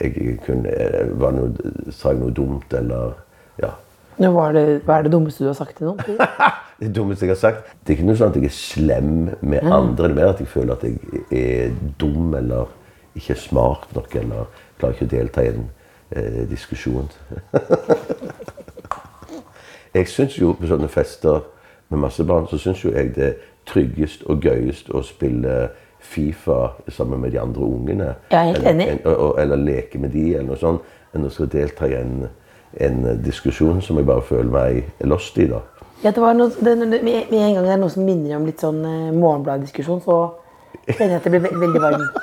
[0.00, 0.72] jeg kunne
[1.20, 1.52] var noe,
[1.94, 3.14] Sa jeg noe dumt, eller
[3.62, 3.76] Ja.
[4.20, 6.18] Nå er, det, hva er det dummeste du har sagt til noen?
[6.80, 9.66] Det dummeste jeg har sagt Det er ikke noe sånn at jeg er slem med
[9.68, 10.08] andre.
[10.08, 10.96] Det er mer at jeg føler at jeg
[11.36, 12.72] er dum eller
[13.16, 14.48] ikke er smart nok eller
[14.80, 15.64] klarer ikke å delta i en
[16.16, 17.08] eh, diskusjon.
[19.96, 21.42] jeg syns jo på sånne fester
[21.90, 25.68] med masse barn, så syns jo jeg det er tryggest og gøyest å spille
[26.00, 28.14] Fifa sammen med de andre ungene.
[28.30, 28.86] Er helt enig.
[29.04, 32.24] Eller, eller leke med de, eller noe sånt, enn å skal delta i en,
[32.80, 35.48] en diskusjon som jeg bare føler meg lost i.
[35.50, 35.60] da.
[36.00, 38.46] Ja, det var noe, det, med, med en gang det er noe som minner om
[38.48, 40.16] litt sånn eh, morgenbladdiskusjon, så
[40.86, 42.06] kjenner jeg at det blir ve veldig varm.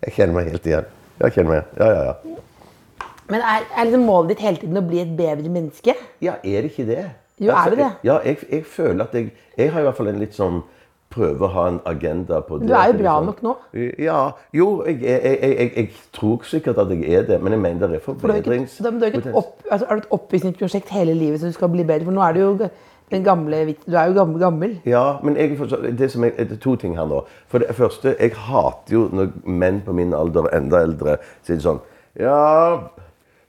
[0.00, 0.86] Jeg kjenner meg helt igjen.
[1.20, 1.72] Jeg kjenner meg igjen.
[1.76, 3.10] Ja, ja, ja.
[3.30, 5.92] Men er, er liksom målet ditt hele tiden å bli et bedre menneske?
[6.24, 7.02] Ja, er det ikke det?
[7.40, 7.90] Altså, Jo, er det det?
[8.04, 10.62] Ja, jeg, jeg føler at jeg Jeg har i hvert fall en litt sånn
[11.10, 12.68] prøve å ha en agenda på det.
[12.70, 13.56] Du er jo bra liksom- nok nå.
[13.98, 14.32] Ja.
[14.54, 17.96] Jo, jeg, jeg, jeg, jeg, tror sikkert at jeg er det, men jeg mener det
[17.96, 21.40] er For du har ikke, du et, opp, altså, er du et oppvisningsprosjekt hele livet
[21.40, 22.04] så du skal bli bedre?
[22.04, 22.68] For nå er du jo
[23.10, 24.38] den gamle Du er jo gammel.
[24.40, 24.80] gammel.
[24.86, 27.24] Ja, men det, som det er to ting her nå.
[27.48, 31.80] For det første, jeg hater jo når menn på min alder, enda eldre, sier sånn
[32.18, 32.78] Ja,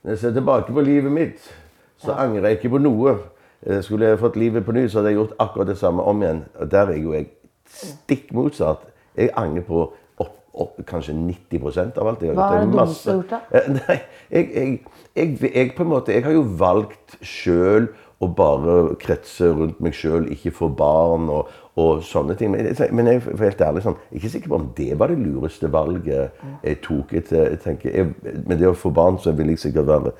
[0.02, 1.52] når jeg ser tilbake på livet mitt,
[1.98, 3.18] så angrer jeg ikke på noe.
[3.66, 6.22] Eh, Skulle jeg fått livet på ny, så hadde jeg gjort akkurat det samme om
[6.22, 6.44] igjen.
[6.60, 7.28] Og der er jo jeg
[7.72, 8.86] stikk motsatt.
[9.16, 9.82] Jeg angrer på
[10.18, 13.30] opp, opp, kanskje 90% av alt jeg har Hva er det dummeste du har gjort,
[13.30, 13.40] da?
[13.58, 13.98] Eh, Nei,
[14.30, 14.80] jeg, jeg,
[15.16, 17.90] jeg, jeg på en måte Jeg har jo valgt sjøl
[18.22, 22.52] å bare kretse rundt meg sjøl, ikke få barn og, og sånne ting.
[22.54, 24.92] Men, jeg- men jeg er helt ærlig sånn, jeg er ikke sikker på om det
[25.00, 26.30] var det lureste valget
[26.62, 27.12] jeg tok.
[27.18, 28.12] Jeg, jeg tenker, jeg,
[28.46, 30.12] med det å få barn, så vil jeg sikkert være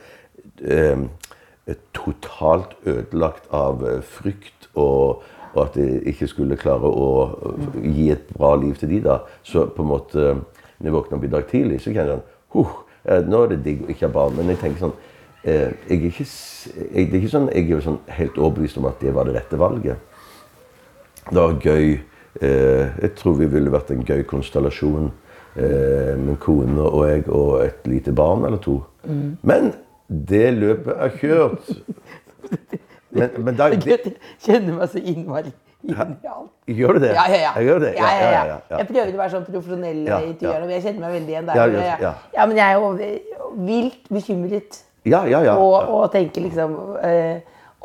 [0.67, 1.05] eh,
[1.93, 5.23] totalt ødelagt av eh, frykt og,
[5.53, 9.21] og at jeg ikke skulle klare å eh, gi et bra liv til de da.
[9.47, 10.33] Så på en måte,
[10.79, 13.53] når jeg våkner opp i dag tidlig, så kjenner jeg sånn huh, eh, Nå er
[13.53, 14.39] det digg å ikke ha barn.
[14.39, 14.97] Men jeg tenker sånn
[15.43, 19.01] jeg, er ikke, jeg, det er ikke sånn, jeg er sånn helt overbevist om at
[19.03, 20.19] det var det rette valget.
[21.27, 21.97] Det var gøy.
[22.39, 25.09] Jeg tror vi ville vært en gøy konstellasjon.
[26.23, 28.77] Min kone og jeg og et lite barn eller to.
[29.43, 29.73] Men
[30.09, 31.69] det løpet er kjørt.
[33.13, 35.51] Men, men da, det, Jeg kjenner meg så innmari
[35.85, 36.53] inn i alt.
[36.73, 37.11] gjør du det?
[37.13, 37.51] Ja, ja, ja.
[37.61, 37.91] Jeg det?
[37.99, 38.55] Ja, ja.
[38.79, 40.61] Jeg prøver å være sånn profesjonell Ja, i intervjuene, ja.
[40.65, 41.59] men jeg kjenner meg veldig igjen der.
[41.61, 42.13] Ja, men ja, jeg- ja.
[42.39, 44.79] ja, men jeg er jo vilt bekymret.
[45.05, 45.57] Ja, ja, ja.
[45.61, 46.73] Og, og tenker liksom
[47.05, 47.37] øh,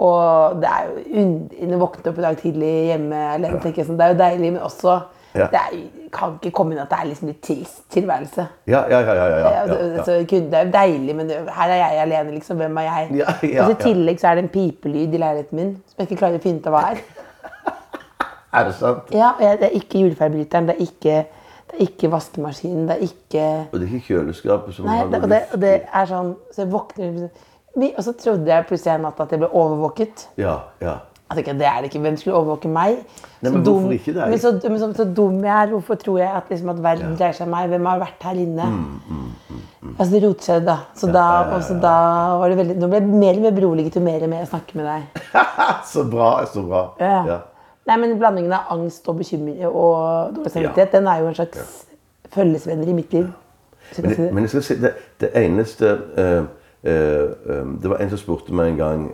[0.07, 3.59] Og det er jo underlig å våkne opp i dag tidlig hjemme alene.
[3.63, 4.95] tenker jeg sånn, Det er jo deilig, men også
[5.35, 5.47] Ja.
[5.51, 5.75] det er,
[6.13, 8.47] kan ikke komme inn at det er liksom litt trist tilværelse.
[8.69, 9.13] Ja, ja, ja.
[9.13, 12.35] ja, ja, Ja, ja, det, så det er jo deilig, men her er jeg alene,
[12.35, 12.57] liksom.
[12.61, 13.09] Hvem er jeg?
[13.21, 16.09] Ja, ja, og I tillegg så er det en pipelyd i leiligheten min som jeg
[16.09, 17.01] ikke klarer å finne ut av hva er.
[18.57, 19.11] Er det sant?
[19.13, 21.17] Ja, og Det er ikke julefeilbryteren, det er ikke,
[21.67, 25.19] det er ikke vaskemaskinen, det er ikke Og det er ikke kjøleskapet som Nei, det,
[25.19, 27.27] og, det, og det er sånn Så jeg våkner
[27.91, 30.23] Og så trodde jeg plutselig en natt at jeg ble overvåket.
[30.39, 30.95] Ja, ja.
[31.27, 31.99] Jeg tenker, det er det ikke.
[32.05, 33.01] Hvem skulle overvåke meg?
[33.43, 35.73] Nei, men dum- ikke det Men så, men så, så dum jeg er.
[35.73, 37.67] Hvorfor tror jeg at, liksom, at verden dreier seg om meg?
[37.73, 38.69] Hvem har vært her inne?
[38.71, 39.27] Mm,
[39.97, 40.77] Altså, det roter seg, da.
[40.97, 41.93] Så, da, og så da
[42.37, 44.49] var det veldig Nå ble jeg mer og mer beroliget jo mer og mer jeg
[44.51, 45.21] snakker med deg.
[45.91, 46.81] Så bra, så bra.
[47.01, 47.19] Ja.
[47.27, 47.37] Ja.
[47.87, 51.85] Nei, men Blandingen av angst og bekymring og dårlig samvittighet, den er jo en slags
[52.35, 53.29] følgesvenner i mitt liv.
[53.97, 54.91] Men, det, men jeg skal si, det,
[55.23, 56.41] det eneste uh,
[56.83, 59.05] uh, uh, Det var en som spurte meg en gang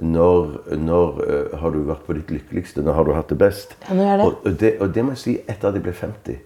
[0.00, 2.84] når, når uh, har du vært på ditt lykkeligste?
[2.84, 3.76] Når har du hatt det best?
[3.86, 4.26] Ja, når er det?
[4.26, 6.42] Og, og, det, og det må jeg si etter at jeg ble 50.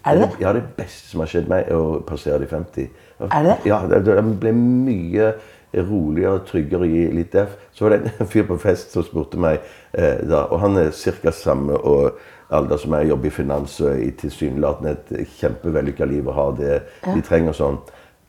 [0.00, 0.40] Er det det?
[0.40, 2.90] Ja, det beste som har skjedd meg, er å passere de 50.
[3.28, 3.56] Er det?
[3.68, 5.32] Ja, det, det ble mye
[5.76, 7.56] roligere og tryggere i litt F.
[7.72, 9.60] Så var det en fyr på fest som spurte meg
[9.92, 11.32] eh, da, og han er ca.
[11.32, 12.18] samme og
[12.50, 16.78] alder som jeg jobber i finans og i tilsynelatende et kjempevellykka liv og har det
[17.06, 17.78] de trenger sånn.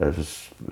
[0.01, 0.23] Eh, Så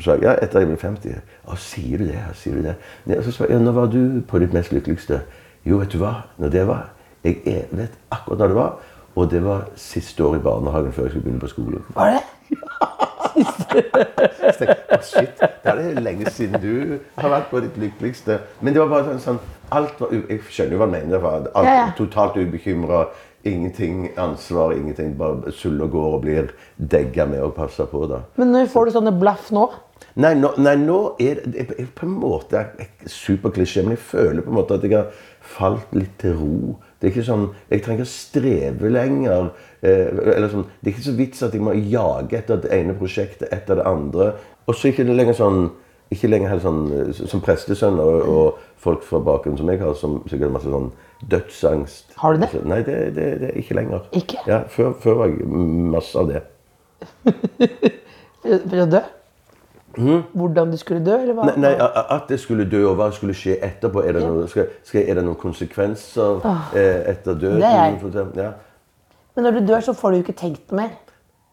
[0.04, 1.20] sa ja, etter jeg ble 50.
[1.48, 2.16] Å, sier du det?
[2.18, 2.76] Ja, sier du det?
[3.10, 5.22] Ja, så sa jeg ja, når var du på ditt mest lykkeligste?
[5.68, 6.14] Jo, vet du hva?
[6.40, 6.90] Når det var?
[7.24, 8.74] Jeg vet akkurat når det var.
[9.20, 11.84] Og det var siste år i barnehagen før jeg skulle begynne på skolen.
[11.96, 12.26] Var det?
[13.40, 18.40] Så tenkte jeg, shit, det er lenge siden du har vært på ditt lykkeligste.
[18.62, 19.40] Men det var bare sånn, sånn
[19.76, 21.22] alt var, Jeg skjønner jo hva han mener.
[21.24, 21.88] var Alt, Ja, ja.
[21.98, 23.04] Totalt ubekymra.
[23.48, 25.14] Ingenting ansvar, ingenting.
[25.18, 28.06] Bare suller og går og blir degga med og passa på.
[28.08, 28.24] da.
[28.36, 29.70] Men når får du sånne blaff nå?
[30.20, 34.44] Nei, nå, nei, nå er det, er på en måte er superklisjé, men jeg føler
[34.44, 35.12] på en måte at jeg har
[35.56, 36.78] falt litt til ro.
[37.00, 39.52] Det er ikke sånn, Jeg trenger ikke streve lenger.
[39.82, 42.98] Eh, eller sånn, Det er ikke så vits at jeg må jage etter det ene
[42.98, 44.34] prosjektet etter det andre.
[44.68, 45.72] Og så er det ikke lenger sånn
[46.14, 50.14] ikke lenger helt sånn eh, som prestesønn og, folk fra bakgrunnen som jeg har, som
[50.32, 50.86] sikkert masse sånn
[51.28, 52.14] dødsangst.
[52.22, 52.48] Har du det?
[52.48, 54.06] Altså, nei, det, det, det er ikke lenger.
[54.16, 54.40] Ikke?
[54.48, 55.48] Ja, før, før var jeg
[55.92, 56.46] masse av det.
[58.70, 59.02] For å dø?
[60.00, 61.18] Hvordan du skulle dø?
[61.18, 61.50] eller hva?
[61.50, 61.74] Nei, nei,
[62.16, 64.04] At jeg skulle dø, og hva skulle skje etterpå.
[64.08, 67.60] Er det, noe, skal, skal, er det noen konsekvenser eh, etter døden?
[67.60, 68.26] Det er jeg.
[68.40, 68.52] Ja.
[69.36, 70.96] Men når du dør, så får du jo ikke tenkt noe mer.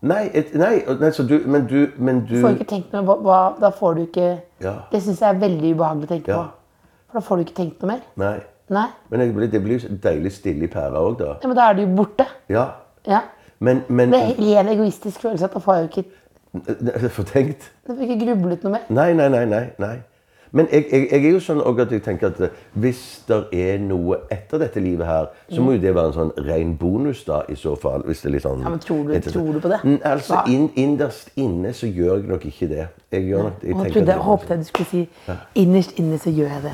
[0.03, 3.39] Nei, et, nei, nei så du, men du, men du får ikke tenkt noe, hva,
[3.61, 4.27] Da får du ikke
[4.61, 4.75] Ja.
[4.93, 6.43] Det syns jeg er veldig ubehagelig å tenke Ja.
[6.43, 6.51] på.
[7.11, 8.03] For da får du ikke tenkt noe mer.
[8.17, 8.37] Nei.
[8.69, 8.87] Nei.
[9.11, 11.37] Men det blir, det blir deilig stille i pæra òg, da.
[11.43, 12.27] Ja, Men da er du jo borte.
[12.49, 12.67] Ja.
[13.07, 13.21] Ja.
[13.59, 17.71] Men, men Det er ren egoistisk følelse at da får jeg jo ikke, Fortenkt?
[17.87, 18.85] da får jeg ikke grublet noe mer.
[18.91, 19.45] Nei, nei, nei.
[19.47, 19.97] nei, nei.
[20.53, 23.79] Men jeg, jeg, jeg er jo sånn at jeg tenker at eh, hvis det er
[23.83, 27.43] noe etter dette livet her, så må jo det være en sånn ren bonus, da,
[27.49, 28.03] i så fall.
[28.07, 29.81] Hvis det er litt sånn Ja, men tror du- tror du på det?
[29.85, 32.89] N Altså, inn, innerst inne så gjør jeg nok ikke det.
[33.13, 35.09] Jeg gjør nok, jeg trodde, at- håpet jeg du skulle si
[35.55, 36.73] innerst inne så gjør jeg det.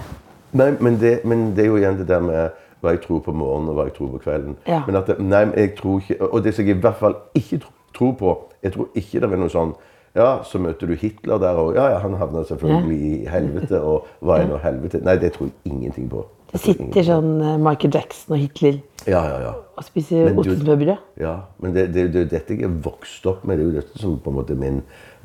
[0.52, 2.50] Nei, men det, men det er jo igjen det der med
[2.82, 4.56] hva jeg tror på morgenen og hva jeg tror på kvelden.
[4.66, 4.82] Ja.
[4.87, 7.61] Men at det, nei, jeg tror ikke, Og det som jeg i hvert fall ikke
[7.94, 9.74] tror på Jeg tror ikke det er noe sånn
[10.14, 13.79] Ja, så møter du Hitler der, og ja, ja, han havna selvfølgelig i helvete.
[13.81, 15.01] Og hva er nå helvete?
[15.05, 16.27] Nei, det tror jeg ingenting på.
[16.53, 18.75] Det sitter sånn eh, Michael Jackson og Hitler
[19.09, 19.53] Ja, ja, ja.
[19.81, 20.98] og spiser ostesmørbrød.
[21.22, 21.31] Ja,
[21.64, 23.57] men det, det, det er jo dette jeg er vokst opp med.
[23.57, 24.83] Det er jo dette som på en måte min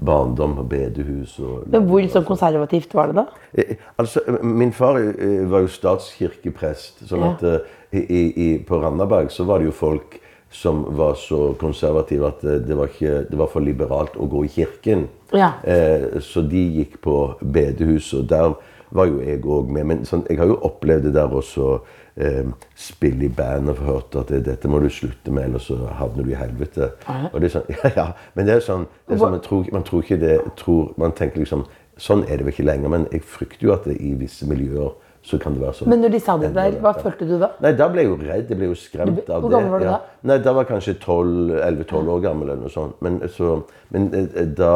[0.08, 1.34] barndom og bedehus.
[1.44, 3.26] Og, Men hvor sånn konservativt var det da?
[3.60, 7.04] Eh, Altså, Min far eh, var jo statskirkeprest.
[7.10, 7.34] sånn Ja.
[7.36, 10.20] at eh, i, i, på Randaberg så var det jo folk
[10.52, 14.46] som var så konservative at eh, det var, ikke, det var for liberalt å gå
[14.48, 15.08] i kirken.
[15.36, 15.54] Ja.
[15.64, 18.58] Eh, så de gikk på bedehuset, og der
[18.96, 19.88] var jo jeg òg med.
[19.90, 21.78] Men sånn, jeg har jo opplevd det der også.
[22.18, 25.76] Eh, spille i band og hørt at det, dette må du slutte med, ellers så
[26.00, 26.88] havner du i helvete.
[27.30, 29.68] Og det er sånn, ja, ja, men det er sånn, det er sånn man, tror,
[29.76, 32.92] man tror ikke det tror, Man tenker liksom Sånn er det vel ikke lenger.
[32.94, 34.92] Men jeg frykter jo at det, i visse miljøer
[35.28, 35.90] så kan det være sånn.
[35.92, 37.50] Men når de sa det deg, hva følte du da?
[37.64, 38.52] Nei, da ble jeg jo redd.
[38.54, 39.96] Jeg ble jo skremt av av hvor gammel var du ja.
[39.98, 40.14] da?
[40.30, 42.96] Nei, Da var jeg kanskje 11-12 år gammel eller noe sånt.
[43.04, 43.58] Men, så,
[43.92, 44.72] men eh, da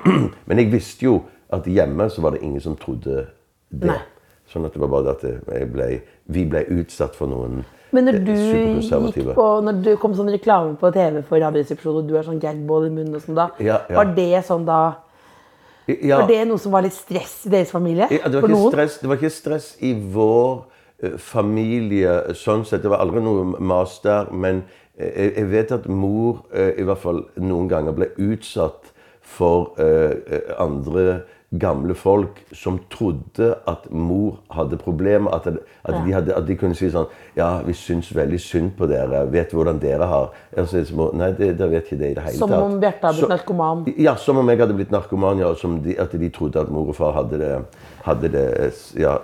[0.48, 1.20] Men jeg visste jo
[1.54, 3.28] at hjemme så var det ingen som trodde
[3.70, 3.92] det.
[3.92, 4.00] Nei.
[4.50, 5.88] Sånn at det var bare det at ble,
[6.34, 7.62] vi ble utsatt for noen
[7.94, 12.02] Men når eh, du gikk på, når du kom sånn reklame på TV for Radioresepsjonen,
[12.02, 13.98] og du har sånn gagball i munnen og sånn da, Ja, ja.
[14.00, 14.80] var det sånn da
[15.86, 16.22] Ja.
[16.22, 18.08] Var det noe som var litt stress i deres familie?
[18.12, 20.64] Ja, det, var ikke stress, det var ikke stress i vår
[21.02, 22.84] eh, familie sånn sett.
[22.84, 24.30] Det var aldri noe mas der.
[24.32, 24.62] Men
[24.96, 28.94] eh, jeg, vet at mor eh, i hvert fall noen ganger ble utsatt
[29.24, 31.24] for eh, eh, andre
[31.60, 35.30] gamle folk som trodde at mor hadde problemer.
[35.34, 35.46] At,
[35.84, 39.24] at, de at de kunne si sånn Ja, vi syns veldig synd på dere.
[39.32, 42.38] Vet hvordan dere har altså, som, Nei, det, det vet ikke det i det hele
[42.38, 42.62] Som tatt.
[42.62, 43.84] om Bjarte hadde blitt Så- narkoman.
[43.98, 46.88] ja, som om jeg hadde blitt narkoman, ja, som de, at de trodde at mor
[46.88, 47.52] og far hadde det,
[48.04, 48.46] hadde det
[48.98, 49.18] ja,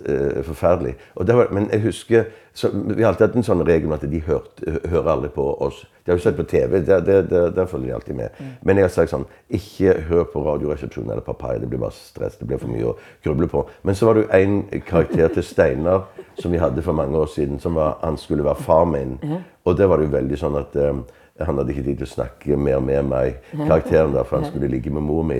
[0.00, 0.08] st-
[0.38, 0.94] eh, forferdelig.
[1.16, 4.20] Var, men jeg husker så, Vi har alltid hatt en sånn regel om at de
[4.26, 4.58] hørt,
[4.90, 5.84] hører aldri på oss.
[6.04, 8.30] De har jo sett på TV, der, der, der, der følger de alltid med.
[8.66, 12.36] Men jeg har sagt sånn Ikke hør på Radioresepsjonen eller Papaya, det blir bare stress.
[12.40, 13.62] Det blir for mye å gruble på.
[13.86, 16.08] Men så var det jo en karakter til Steinar
[16.40, 19.18] som vi hadde for mange år siden, som var, han skulle være far min.
[19.64, 21.00] Og det var det jo veldig sånn at eh,
[21.46, 24.70] han hadde ikke tid til å snakke mer med meg, karakteren da, for han skulle
[24.72, 25.38] ligge med mor mi.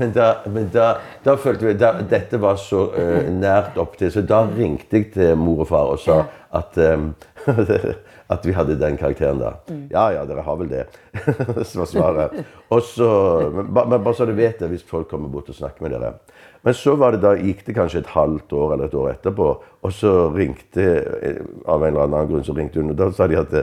[0.00, 0.88] Men da, men da,
[1.24, 5.12] da følte vi da, Dette var så uh, nært opp til, så da ringte jeg
[5.14, 6.22] til mor og far og sa
[6.56, 7.10] at um,
[8.28, 9.52] at vi hadde den karakteren da.
[9.92, 10.86] Ja, ja, dere har vel det.
[11.68, 12.40] så var svaret.
[12.74, 13.10] Og så,
[13.54, 16.16] men, men bare så du vet det, hvis folk kommer bort og snakker med dere.
[16.66, 19.50] Men så var det da, gikk det kanskje et halvt år eller et år etterpå,
[19.86, 20.86] og så ringte
[21.22, 23.54] eh, av en eller annen grunn så ringte hun, og da sa de at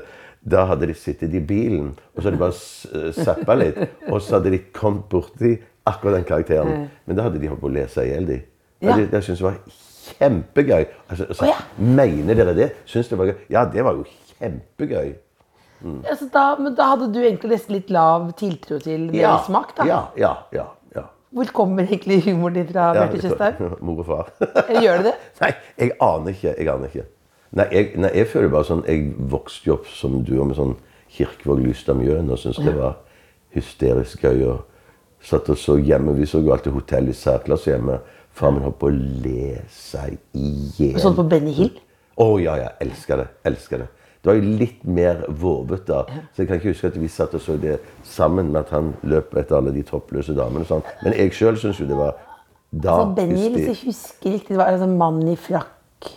[0.43, 3.79] da hadde de sittet i bilen, og så hadde de bare eh, zappa litt,
[4.10, 5.56] og så hadde de kommet borti
[5.88, 6.89] akkurat den karakteren.
[7.06, 8.39] Men da hadde de holdt på å lese i hjel, de.
[8.84, 8.97] Ja.
[8.97, 9.60] Det, det syntes jeg var
[10.03, 10.86] kjempegøy.
[11.10, 12.69] Altså, altså, Mener dere det?
[12.89, 13.38] Syns det var gøy?
[13.53, 15.13] Ja, det var jo kjempegøy.
[15.84, 19.88] Altså, da, men da hadde du egentlig nesten litt lav tiltro til deres smak, da.
[19.88, 20.69] Ja, ja, ja.
[20.95, 21.08] ja.
[21.34, 23.73] Hvor kommer egentlig humoren din fra, ja Bjarte Tjøstheim?
[23.86, 24.32] Mor og far.
[24.69, 25.15] Gjør det det?
[25.43, 25.51] Nei,
[25.82, 26.53] jeg aner ikke.
[26.53, 27.06] Jeg aner ikke.
[27.54, 30.58] Nei, jeg, nei, jeg føler bare sånn Jeg vokste jo opp som du og med
[30.58, 30.76] sånn
[31.13, 32.96] Kirkevåg Lystad Mjøen og syntes det var
[33.54, 34.48] hysterisk gøy.
[34.50, 34.63] Og
[35.24, 36.16] satt og så hjemme.
[36.18, 38.00] Vi så jo alltid Hotell i særklasse hjemme.
[38.34, 40.48] Far min holdt på å le seg i
[40.80, 40.98] hjel.
[41.04, 41.76] Sånn på Benny Hill?
[42.18, 42.72] Å ja, ja.
[42.82, 43.28] Elsker det.
[43.46, 43.92] Elsker det.
[44.24, 46.02] Det var jo litt mer vovet da.
[46.34, 47.76] Så jeg kan ikke huske at vi satt og så det
[48.08, 50.63] sammen med at han løp etter alle de toppløse damene.
[50.63, 50.86] og sånn.
[51.04, 52.18] Men jeg sjøl syns jo det var
[52.72, 56.10] da Så Benny Hill, hvis jeg husker riktig, det var altså sånn mann i frakk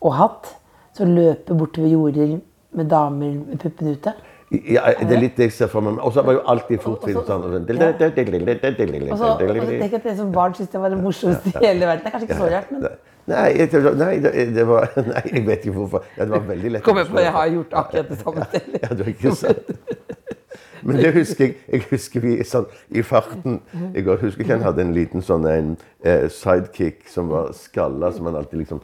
[0.00, 0.54] og hatt
[0.96, 2.38] som løper bortover jorder
[2.76, 4.14] med damer med puppene ute.
[4.50, 6.00] Ja, det er litt det jeg ser for meg.
[6.02, 9.28] Og så var jo alltid fortfilm sånn Og så,
[9.70, 12.02] tenk så at det som barn syntes det var det morsomste i hele verden.
[12.02, 12.88] Det er kanskje ikke så rart, men
[13.30, 16.06] Nei, det, det var, nei, jeg vet ikke hvorfor.
[16.16, 16.82] Det var veldig lett.
[16.82, 18.78] å kom jeg på at jeg har gjort akkurat det samme selv.
[18.80, 19.70] Ja, du har ikke sant.
[20.82, 21.56] Men det husker jeg.
[21.68, 23.60] Jeg husker vi sånn i farten
[23.92, 24.06] Jeg.
[24.08, 28.40] Husker ikke han hadde en liten sånn en eh, sidekick som var skalla, som han
[28.40, 28.82] alltid liksom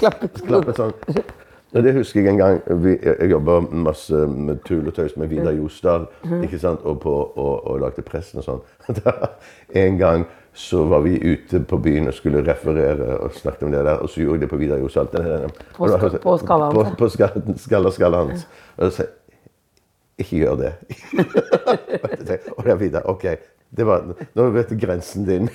[0.00, 0.96] klappet sånn.
[1.74, 2.60] Det husker jeg en gang.
[2.84, 6.06] Vi, jeg jobba masse med tull og tøys med Vidar Josdal
[6.44, 6.84] ikke sant?
[6.86, 8.62] Og, på, og, og lagde Pressen og sånn.
[9.84, 13.80] En gang så var vi ute på byen og skulle referere og snakke om det
[13.82, 15.08] der, og så gjorde jeg det på Vidar Josdal.
[15.74, 15.88] På
[16.22, 18.46] på skalla hans, På, på skalla, skalla, skalla hans.
[18.76, 19.08] Og så
[20.18, 20.72] ikke gjør det.
[22.06, 23.26] og da ok, Vidar, ok,
[23.74, 24.04] Det var,
[24.38, 25.50] nå vet du grensen din.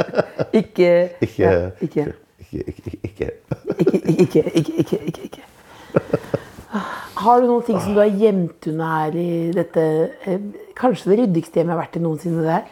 [0.60, 1.70] Ikke Ikke ja.
[1.80, 2.06] Ikke,
[2.68, 3.30] ikke, ikke.
[3.78, 5.55] Ikke, ikke, ikke, ikke, ikke, ikke.
[7.16, 9.84] Har du noen ting som du har gjemt unna her i dette
[10.28, 10.42] eh,
[10.76, 12.66] Kanskje det ryddigste hjemmet jeg har vært i noensinne der?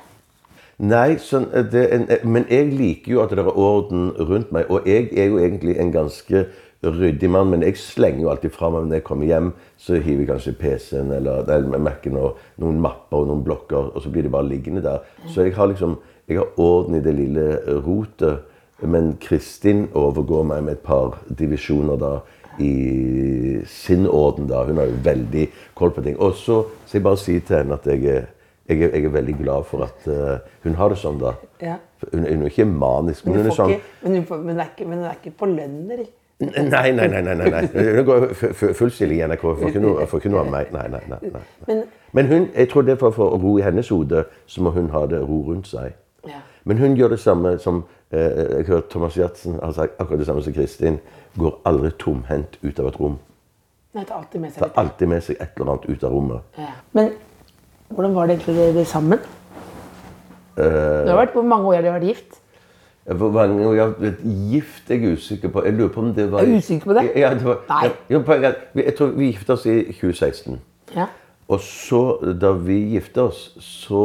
[0.84, 4.68] Nei, sånn, eh, det, eh, men jeg liker jo at det er orden rundt meg.
[4.68, 6.44] Og jeg er jo egentlig en ganske
[6.84, 9.52] ryddig mann, men jeg slenger jo alltid fra meg når jeg kommer hjem.
[9.80, 14.04] Så hiver jeg kanskje PC-en eller, eller Mac-en og noen mapper og noen blokker, og
[14.04, 15.06] så blir det bare liggende der.
[15.32, 15.96] Så jeg har liksom
[16.28, 18.44] jeg har orden i det lille rotet.
[18.82, 22.14] Men Kristin overgår meg med et par divisjoner da
[22.58, 24.48] i sin orden.
[24.48, 24.64] da.
[24.64, 26.18] Hun har jo veldig koll på ting.
[26.20, 28.26] Og så skal jeg bare si til henne at jeg er,
[28.68, 31.34] jeg er, jeg er veldig glad for at uh, hun har det sånn, da.
[31.62, 31.78] Ja.
[32.12, 34.70] Hun, hun er ikke manisk, men hun er sånn ikke, men, hun, men, hun er
[34.72, 36.04] ikke, men hun er ikke på lønner?
[36.44, 37.20] Nei, nei, nei.
[37.22, 37.60] nei, nei.
[37.72, 39.44] Hun går fullstilling fu- full stilling i NRK.
[39.44, 39.68] Får
[40.20, 40.72] ikke noe, av meg.
[40.74, 41.18] Nei, nei, nei.
[41.32, 41.42] nei.
[41.68, 44.70] Men, Men hun, jeg tror det er for få ro i hennes hode, så må
[44.74, 45.94] hun ha det ro rundt seg.
[46.26, 46.42] Ja.
[46.64, 48.18] Men hun gjør det samme som eh,
[48.58, 50.98] jeg hørte Thomas Giertsen har sagt akkurat det samme som Kristin.
[51.38, 53.16] Går aldri tomhendt ut av et rom.
[53.94, 56.58] Nei, tar alltid med seg Tar alltid med seg et eller annet ut av rommet.
[56.58, 56.70] Ja.
[56.92, 57.12] Men
[57.94, 59.20] hvordan var det egentlig dere sammen?
[60.58, 62.40] Uh, Du har vært, hvor mange år har dere vært gift?
[63.04, 65.64] Hvor mange år jeg har vært gift, er jeg usikker på.
[65.66, 67.04] Jeg lurer på om det var Er du usikker på det?
[67.20, 67.90] Ja, det var, Nei.
[68.10, 70.60] Ja, jeg, jeg tror vi gifta oss i 2016.
[70.96, 71.06] Ja.
[71.48, 72.00] Og så,
[72.40, 74.04] da vi gifta oss, så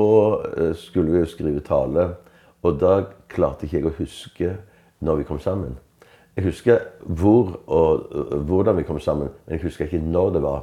[0.57, 2.09] eh, skulle vi jo skrive tale.
[2.61, 2.97] Og da
[3.31, 4.55] klarte ikke jeg å huske
[4.99, 5.77] når vi kom sammen.
[6.39, 10.41] Jeg husker hvor og øh, hvordan vi kom sammen, men jeg husker ikke når det
[10.41, 10.61] var.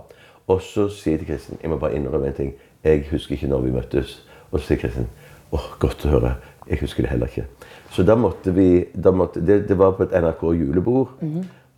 [0.48, 2.54] Og så sier jeg til Kristin jeg må bare innrømme en ting.
[2.84, 4.14] Jeg husker ikke når vi møttes.
[4.52, 5.08] Og så sier Kristin
[5.52, 6.30] åh, godt å høre.
[6.70, 7.44] Jeg husker det heller ikke.
[7.92, 11.12] Så da måtte vi da måtte, det, det var på et NRK julebord.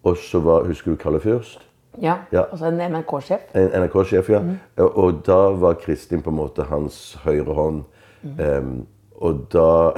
[0.07, 1.65] Og så var Husker du Kalle Fyrst?
[2.03, 2.15] ja.
[2.33, 2.45] Ja.
[2.53, 3.51] Altså en NRK-sjef.
[3.55, 4.45] En NRK-sjef, ja.
[4.85, 7.83] Og da var Kristin på en måte hans høyre hånd.
[8.23, 9.91] Em, og da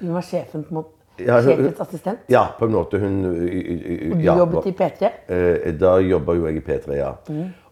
[0.00, 0.99] Hun var sjefen på en måte.
[1.26, 2.18] Ja, hun- assistent.
[2.28, 2.98] Ja, på en måte.
[2.98, 5.10] Hun Du du jobbet i P3.
[5.28, 7.12] Eh, Da jobba jo jeg i P3, ja.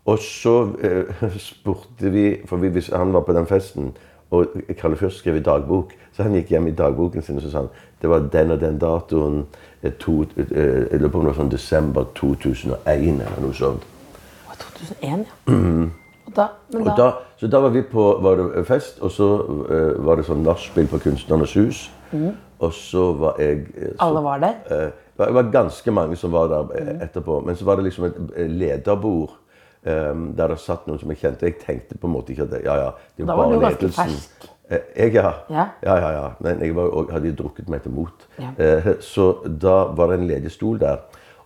[0.06, 3.92] Og så eh, spurte vi For vi, han var på den festen,
[4.30, 4.46] og
[4.78, 7.58] Kalle Fürst skrev i dagbok, så han gikk hjem i dagboken sin og så sa
[7.58, 7.68] han,
[8.02, 9.46] det var den og den datoen
[9.82, 13.82] eh, to, Jeg lurer på om det var sånn desember 2001 eller noe sånt.
[14.58, 15.88] 2001, ja.
[16.28, 19.10] Og da, men Og da, da, så da var vi på var det fest, og
[19.10, 21.86] så uh, var det sånn nachspiel på Kunstnernes hus.
[22.60, 24.54] Og så var jeg eh, så, alle var der.
[24.70, 27.40] eh, Det var ganske mange som var der eh, etterpå.
[27.46, 29.30] Men så var det liksom et lederbord
[29.86, 31.46] um, der det satt noen som jeg kjente.
[31.46, 33.60] Jeg tenkte på en måte ikke at det, ja, ja, det var Da var du
[33.60, 34.48] ganske fersk.
[34.70, 35.30] Jeg, ja.
[35.50, 35.66] Ja.
[35.82, 36.24] Ja, ja.
[36.40, 38.26] Men jeg var, hadde jo drukket meg til mot.
[38.38, 38.50] Ja.
[38.58, 40.98] Eh, Så da var det en ledig stol der.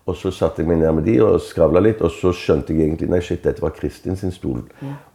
[0.07, 2.89] Og så satte jeg meg ned med de og skravla litt, og så skjønte jeg
[2.89, 4.65] egentlig Nei, shit, dette var Kristin sin stol.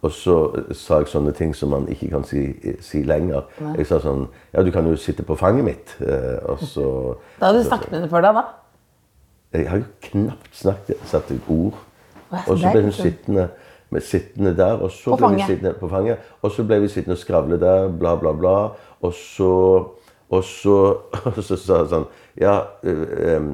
[0.01, 2.45] Og så eh, sa jeg sånne ting som man ikke kan si,
[2.79, 3.49] si lenger.
[3.75, 5.95] Jeg sa sånn Ja, du kan jo sitte på fanget mitt.
[5.99, 6.87] Eh, Og så
[7.39, 8.45] Da hadde du snakket med henne før deg, da?
[9.57, 11.75] Jeg har jo knapt snakket, satt et ord.
[12.31, 13.49] Ja, Og så ble hun sittende,
[13.89, 16.17] med, sittende der, og så På ble vi sittende på fanget.
[16.43, 18.55] Og så ble vi sittende og skravle der, bla, bla, bla.
[19.01, 19.51] Og så
[20.29, 20.75] og så,
[21.23, 23.45] og så sa jeg sånn Ja, øh,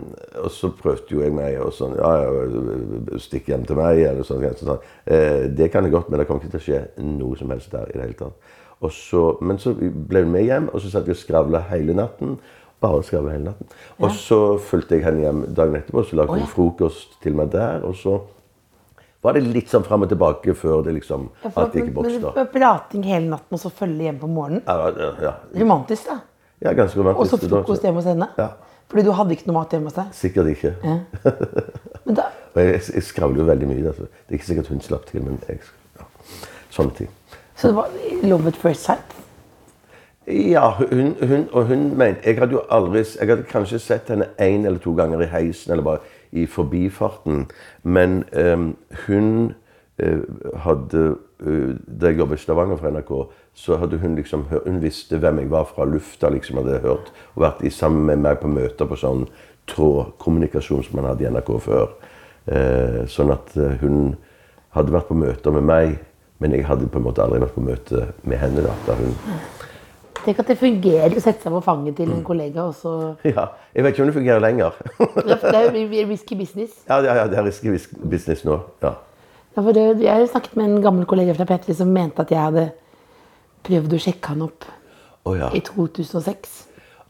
[0.42, 4.26] og så prøvde jo jeg meg og sånn Ja, ja, stikk hjem til meg, eller
[4.28, 4.44] sånn.
[4.58, 4.90] Så, sånn.
[5.06, 7.72] Eh, det kan jeg godt, men det kommer ikke til å skje noe som helst
[7.72, 8.52] der i det hele tatt.
[8.84, 11.96] Og så, men så ble hun med hjem, og så satt vi og skravla hele
[11.96, 12.36] natten.
[12.84, 13.70] Bare skravla hele natten.
[14.02, 16.52] Og så fulgte jeg henne hjem dagen etterpå, så lagde hun hun ja.
[16.52, 17.86] frokost til meg der.
[17.88, 18.18] Og så
[19.24, 21.96] var det litt sånn fram og tilbake før det liksom Ja, for- alt gikk i
[21.96, 22.52] boks.
[22.52, 24.64] prating hele natten og så følge hjem på morgenen?
[24.68, 25.34] Ja, ja, ja.
[25.62, 26.20] Romantisk, da.
[26.64, 27.34] Ja, ganske romantisk.
[27.34, 28.30] Og så frokost hjemme hos henne?
[28.38, 28.54] Ja.
[28.92, 30.12] Fordi du hadde ikke noe mat hjemme hos deg?
[30.18, 30.76] Sikkert ikke.
[30.84, 32.30] Men da,
[32.62, 33.88] jeg, jeg skravler jo veldig mye.
[33.88, 34.10] Altså.
[34.12, 35.60] Det er ikke sikkert hun slapp til, men jeg,
[36.00, 36.08] ja.
[36.74, 37.12] sånne ting.
[37.56, 39.20] så det var love at first sight?
[40.28, 44.30] Ja, hun, hun, og hun mente Jeg hadde jo aldri Jeg hadde kanskje sett henne
[44.40, 45.98] én eller to ganger i heisen, eller bare
[46.32, 47.48] i forbifarten.
[47.84, 49.54] Men um, hun
[50.04, 50.24] uh,
[50.56, 53.12] hadde uh, Da jeg jobbet i Stavanger for NRK,
[53.54, 57.12] så hadde hun liksom hørt, Hun visste hvem jeg var fra lufta, liksom hadde hørt.
[57.36, 59.28] Og vært i, sammen med meg på møter på sånn
[59.70, 61.92] trådkommunikasjon som man hadde i NRK før.
[62.50, 64.16] Eh, sånn at eh, hun
[64.76, 65.94] hadde vært på møter med meg,
[66.44, 68.66] men jeg hadde på en måte aldri vært på møte med henne.
[68.66, 69.14] da, da hun
[70.24, 72.92] Tenk at det fungerer å sette seg på fanget til en kollega, og så
[73.28, 74.78] Ja, Jeg vet ikke om det fungerer lenger.
[74.98, 76.78] Det er jo risky business.
[76.88, 78.62] ja, ja, ja, det er risky business nå.
[78.84, 78.94] Ja.
[79.54, 82.32] Ja, for det, jeg har snakket med en gammel kollega fra P3 som mente at
[82.32, 82.72] jeg hadde
[83.66, 84.68] prøvd å sjekke han opp
[85.24, 85.50] oh, ja.
[85.56, 86.62] i 2006.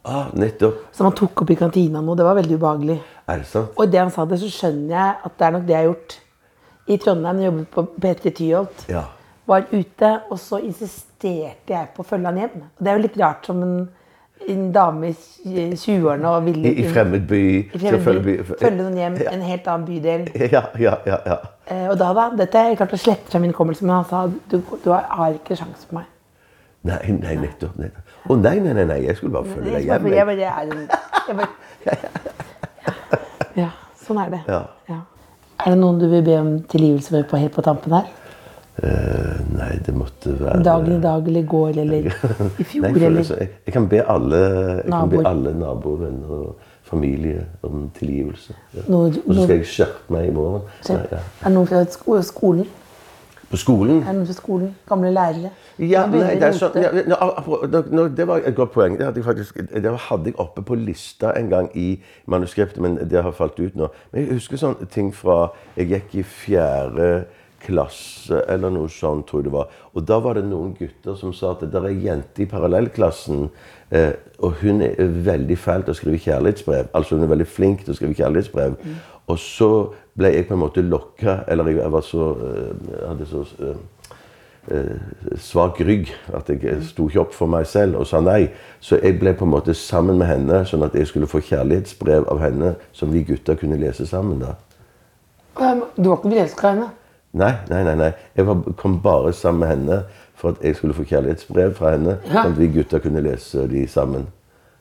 [0.04, 0.82] Ah, nettopp.
[0.92, 2.16] Som han tok opp i kantina nå.
[2.20, 3.00] Det var veldig ubehagelig.
[3.32, 3.72] Er det sant?
[3.80, 5.90] Og det han sa det, så skjønner jeg at det er nok det jeg har
[5.90, 6.16] gjort
[6.84, 7.40] i Trondheim.
[7.40, 8.86] Jeg jobbet på P3 Tyholt.
[8.92, 9.04] Ja.
[9.48, 12.64] Var ute, og så insisterte jeg på å følge han hjem.
[12.68, 13.78] Og det er jo litt rart som en,
[14.52, 15.16] en dame i
[15.72, 17.44] 20-årene og ville I, i fremmed by.
[17.64, 20.28] i fremmed by, følge noen hjem, en helt annen bydel.
[20.52, 21.20] Ja, ja, ja.
[21.32, 21.40] ja.
[21.64, 24.26] Eh, og da, da, dette er klart å slette fra min hukommelse, men han sa
[24.28, 26.12] du, du har, har ikke sjans på meg.
[26.84, 27.78] Nei, nei, nettopp.
[27.80, 28.16] nettopp.
[28.28, 30.08] Å nei, nei, nei, nei, jeg skulle bare følge deg hjem.
[30.12, 30.26] jeg.
[30.28, 30.64] bare er
[31.32, 31.52] en bare,
[33.62, 33.70] Ja,
[34.04, 34.42] sånn er det.
[34.50, 35.00] Ja.
[35.64, 38.12] Er det noen du vil be om tilgivelse for på helt på tampen her?
[38.74, 42.92] Uh, nei, det måtte være Dagen i dag eller i går eller i fjor Nei,
[43.06, 44.40] eller jeg, jeg kan be alle
[45.30, 48.56] alle naboer, venner og familie om tilgivelse.
[48.74, 48.88] Ja.
[48.90, 50.66] Og så skal jeg skjerpe meg i morgen.
[50.90, 51.22] Nei, ja.
[51.22, 52.68] Er det noen fra skolen?
[53.54, 54.00] På skolen?
[54.02, 54.72] Noen fra skolen?
[54.90, 55.52] Gamle lærere?
[55.78, 56.90] Ja, nei, det, å sånn, ja,
[57.94, 58.96] no, det var et godt poeng.
[58.98, 62.98] Det hadde, jeg faktisk, det hadde jeg oppe på lista en gang i manuskriptet, men
[62.98, 63.92] det har falt ut nå.
[64.10, 67.08] Men jeg husker sånne ting fra Jeg gikk i fjerde
[67.64, 69.78] klasse, eller noe sånt, tror jeg det var.
[69.94, 73.46] Og da var det noen gutter som sa at det er ei jente i parallellklassen,
[74.44, 76.88] og hun er veldig fæl til å skrive kjærlighetsbrev.
[76.94, 78.74] Altså hun er veldig flink til å skrive kjærlighetsbrev.
[79.28, 79.70] Og så
[80.18, 83.78] ble jeg på en måte lokka, eller jeg, var så eh, jeg hadde så eh,
[84.76, 86.12] eh, svak rygg.
[86.36, 88.50] At jeg sto ikke opp for meg selv og sa nei.
[88.84, 92.28] Så jeg ble på en måte sammen med henne, sånn at jeg skulle få kjærlighetsbrev
[92.32, 94.44] av henne som vi gutter kunne lese sammen.
[94.44, 94.58] da.
[95.96, 96.92] Du var ikke forelska i henne?
[97.34, 97.96] Nei, nei, nei.
[97.98, 98.12] nei.
[98.38, 100.04] Jeg var, kom bare sammen med henne
[100.44, 102.18] for at jeg skulle få kjærlighetsbrev fra henne.
[102.28, 102.42] Ja.
[102.44, 104.28] Sånn at vi gutter kunne lese de sammen.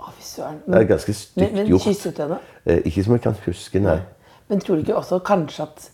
[0.02, 0.56] Å, fy søren.
[0.66, 1.54] Det er ganske stygt gjort.
[1.54, 1.86] men gjort.
[1.86, 2.38] kysset du henne?
[2.66, 4.00] Eh, ikke som jeg kan huske, nei.
[4.50, 5.86] Men tror du ikke også kanskje at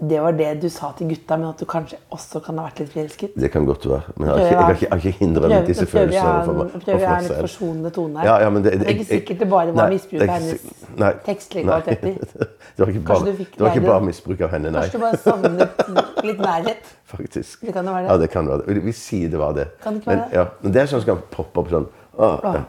[0.00, 2.80] det var det du sa til gutta, men at du kanskje også kan ha vært
[2.82, 3.36] litt forelsket?
[3.38, 4.14] Det kan godt være.
[4.18, 6.12] Men jeg har ikke, jeg har ikke, jeg har ikke hindret Prøver- disse nå prøver
[6.12, 8.26] jeg følelsene prøver jeg en litt forsonende tone her.
[8.26, 10.64] Ja, ja, men det, Det er ikke sikkert det bare var misbruk av hennes
[10.98, 12.48] nei, tekstlige kvaliteter.
[12.74, 14.80] Det var ikke bare, det var ikke bare misbruk av henne, nei.
[14.82, 16.88] Kanskje du bare savnet litt nærhet?
[17.14, 17.60] Faktisk.
[17.60, 18.10] Det kan jo være det.
[18.10, 18.84] Ja, det kan være det.
[18.84, 19.68] Vi sier det var det.
[19.84, 20.38] Kan det ikke men, være det?
[20.40, 21.86] ja, men det er sånn som kan poppe opp sånn.
[22.18, 22.64] Å, ja.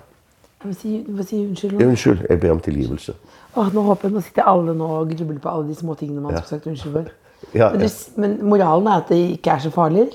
[0.61, 1.89] Jeg må si, unnskyld Ja, nå.
[1.89, 3.17] Unnskyld, jeg ber om tilgivelse.
[3.55, 6.21] Åh, nå håper jeg, nå sitter alle nå og grubler på alle de små tingene
[6.21, 6.41] man Ja.
[6.41, 7.11] skulle sagt unnskyld for.
[7.53, 7.87] Ja, Men, du,
[8.21, 10.07] men moralen er at det ikke er så farlig?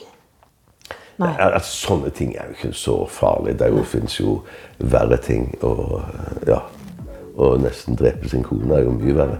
[1.21, 1.35] Nei.
[1.39, 3.59] Ja, altså, sånne ting er jo ikke så farlig.
[3.59, 4.39] Det fins jo,
[4.79, 5.55] verre ting.
[5.63, 6.01] Og
[6.49, 6.63] ja,
[7.37, 9.39] å nesten drepe sin kone er jo mye verre.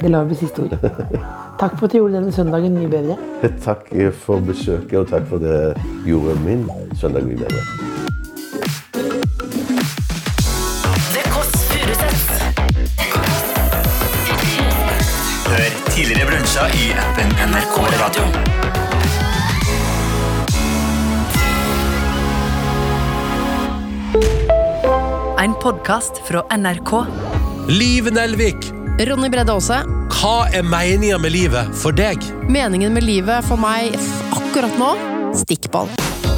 [0.00, 0.74] Det lar vi bli siste ord.
[1.62, 3.16] Takk for at du gjorde denne søndagen mye bedre.
[3.62, 3.86] Takk
[4.26, 5.76] for besøket, og takk for det
[6.06, 6.66] gjorde min
[6.98, 7.83] søndag mye bedre.
[16.54, 18.24] Brunsjer i appen NRK Radio.
[25.38, 27.06] En podkast fra NRK.
[27.68, 28.56] Liv Nelvik,
[28.98, 29.82] Ronny Bredde Aase.
[30.14, 32.22] hva er meninga med livet for deg?
[32.48, 33.98] Meningen med livet for meg
[34.32, 34.94] akkurat nå
[35.34, 35.90] stikkball.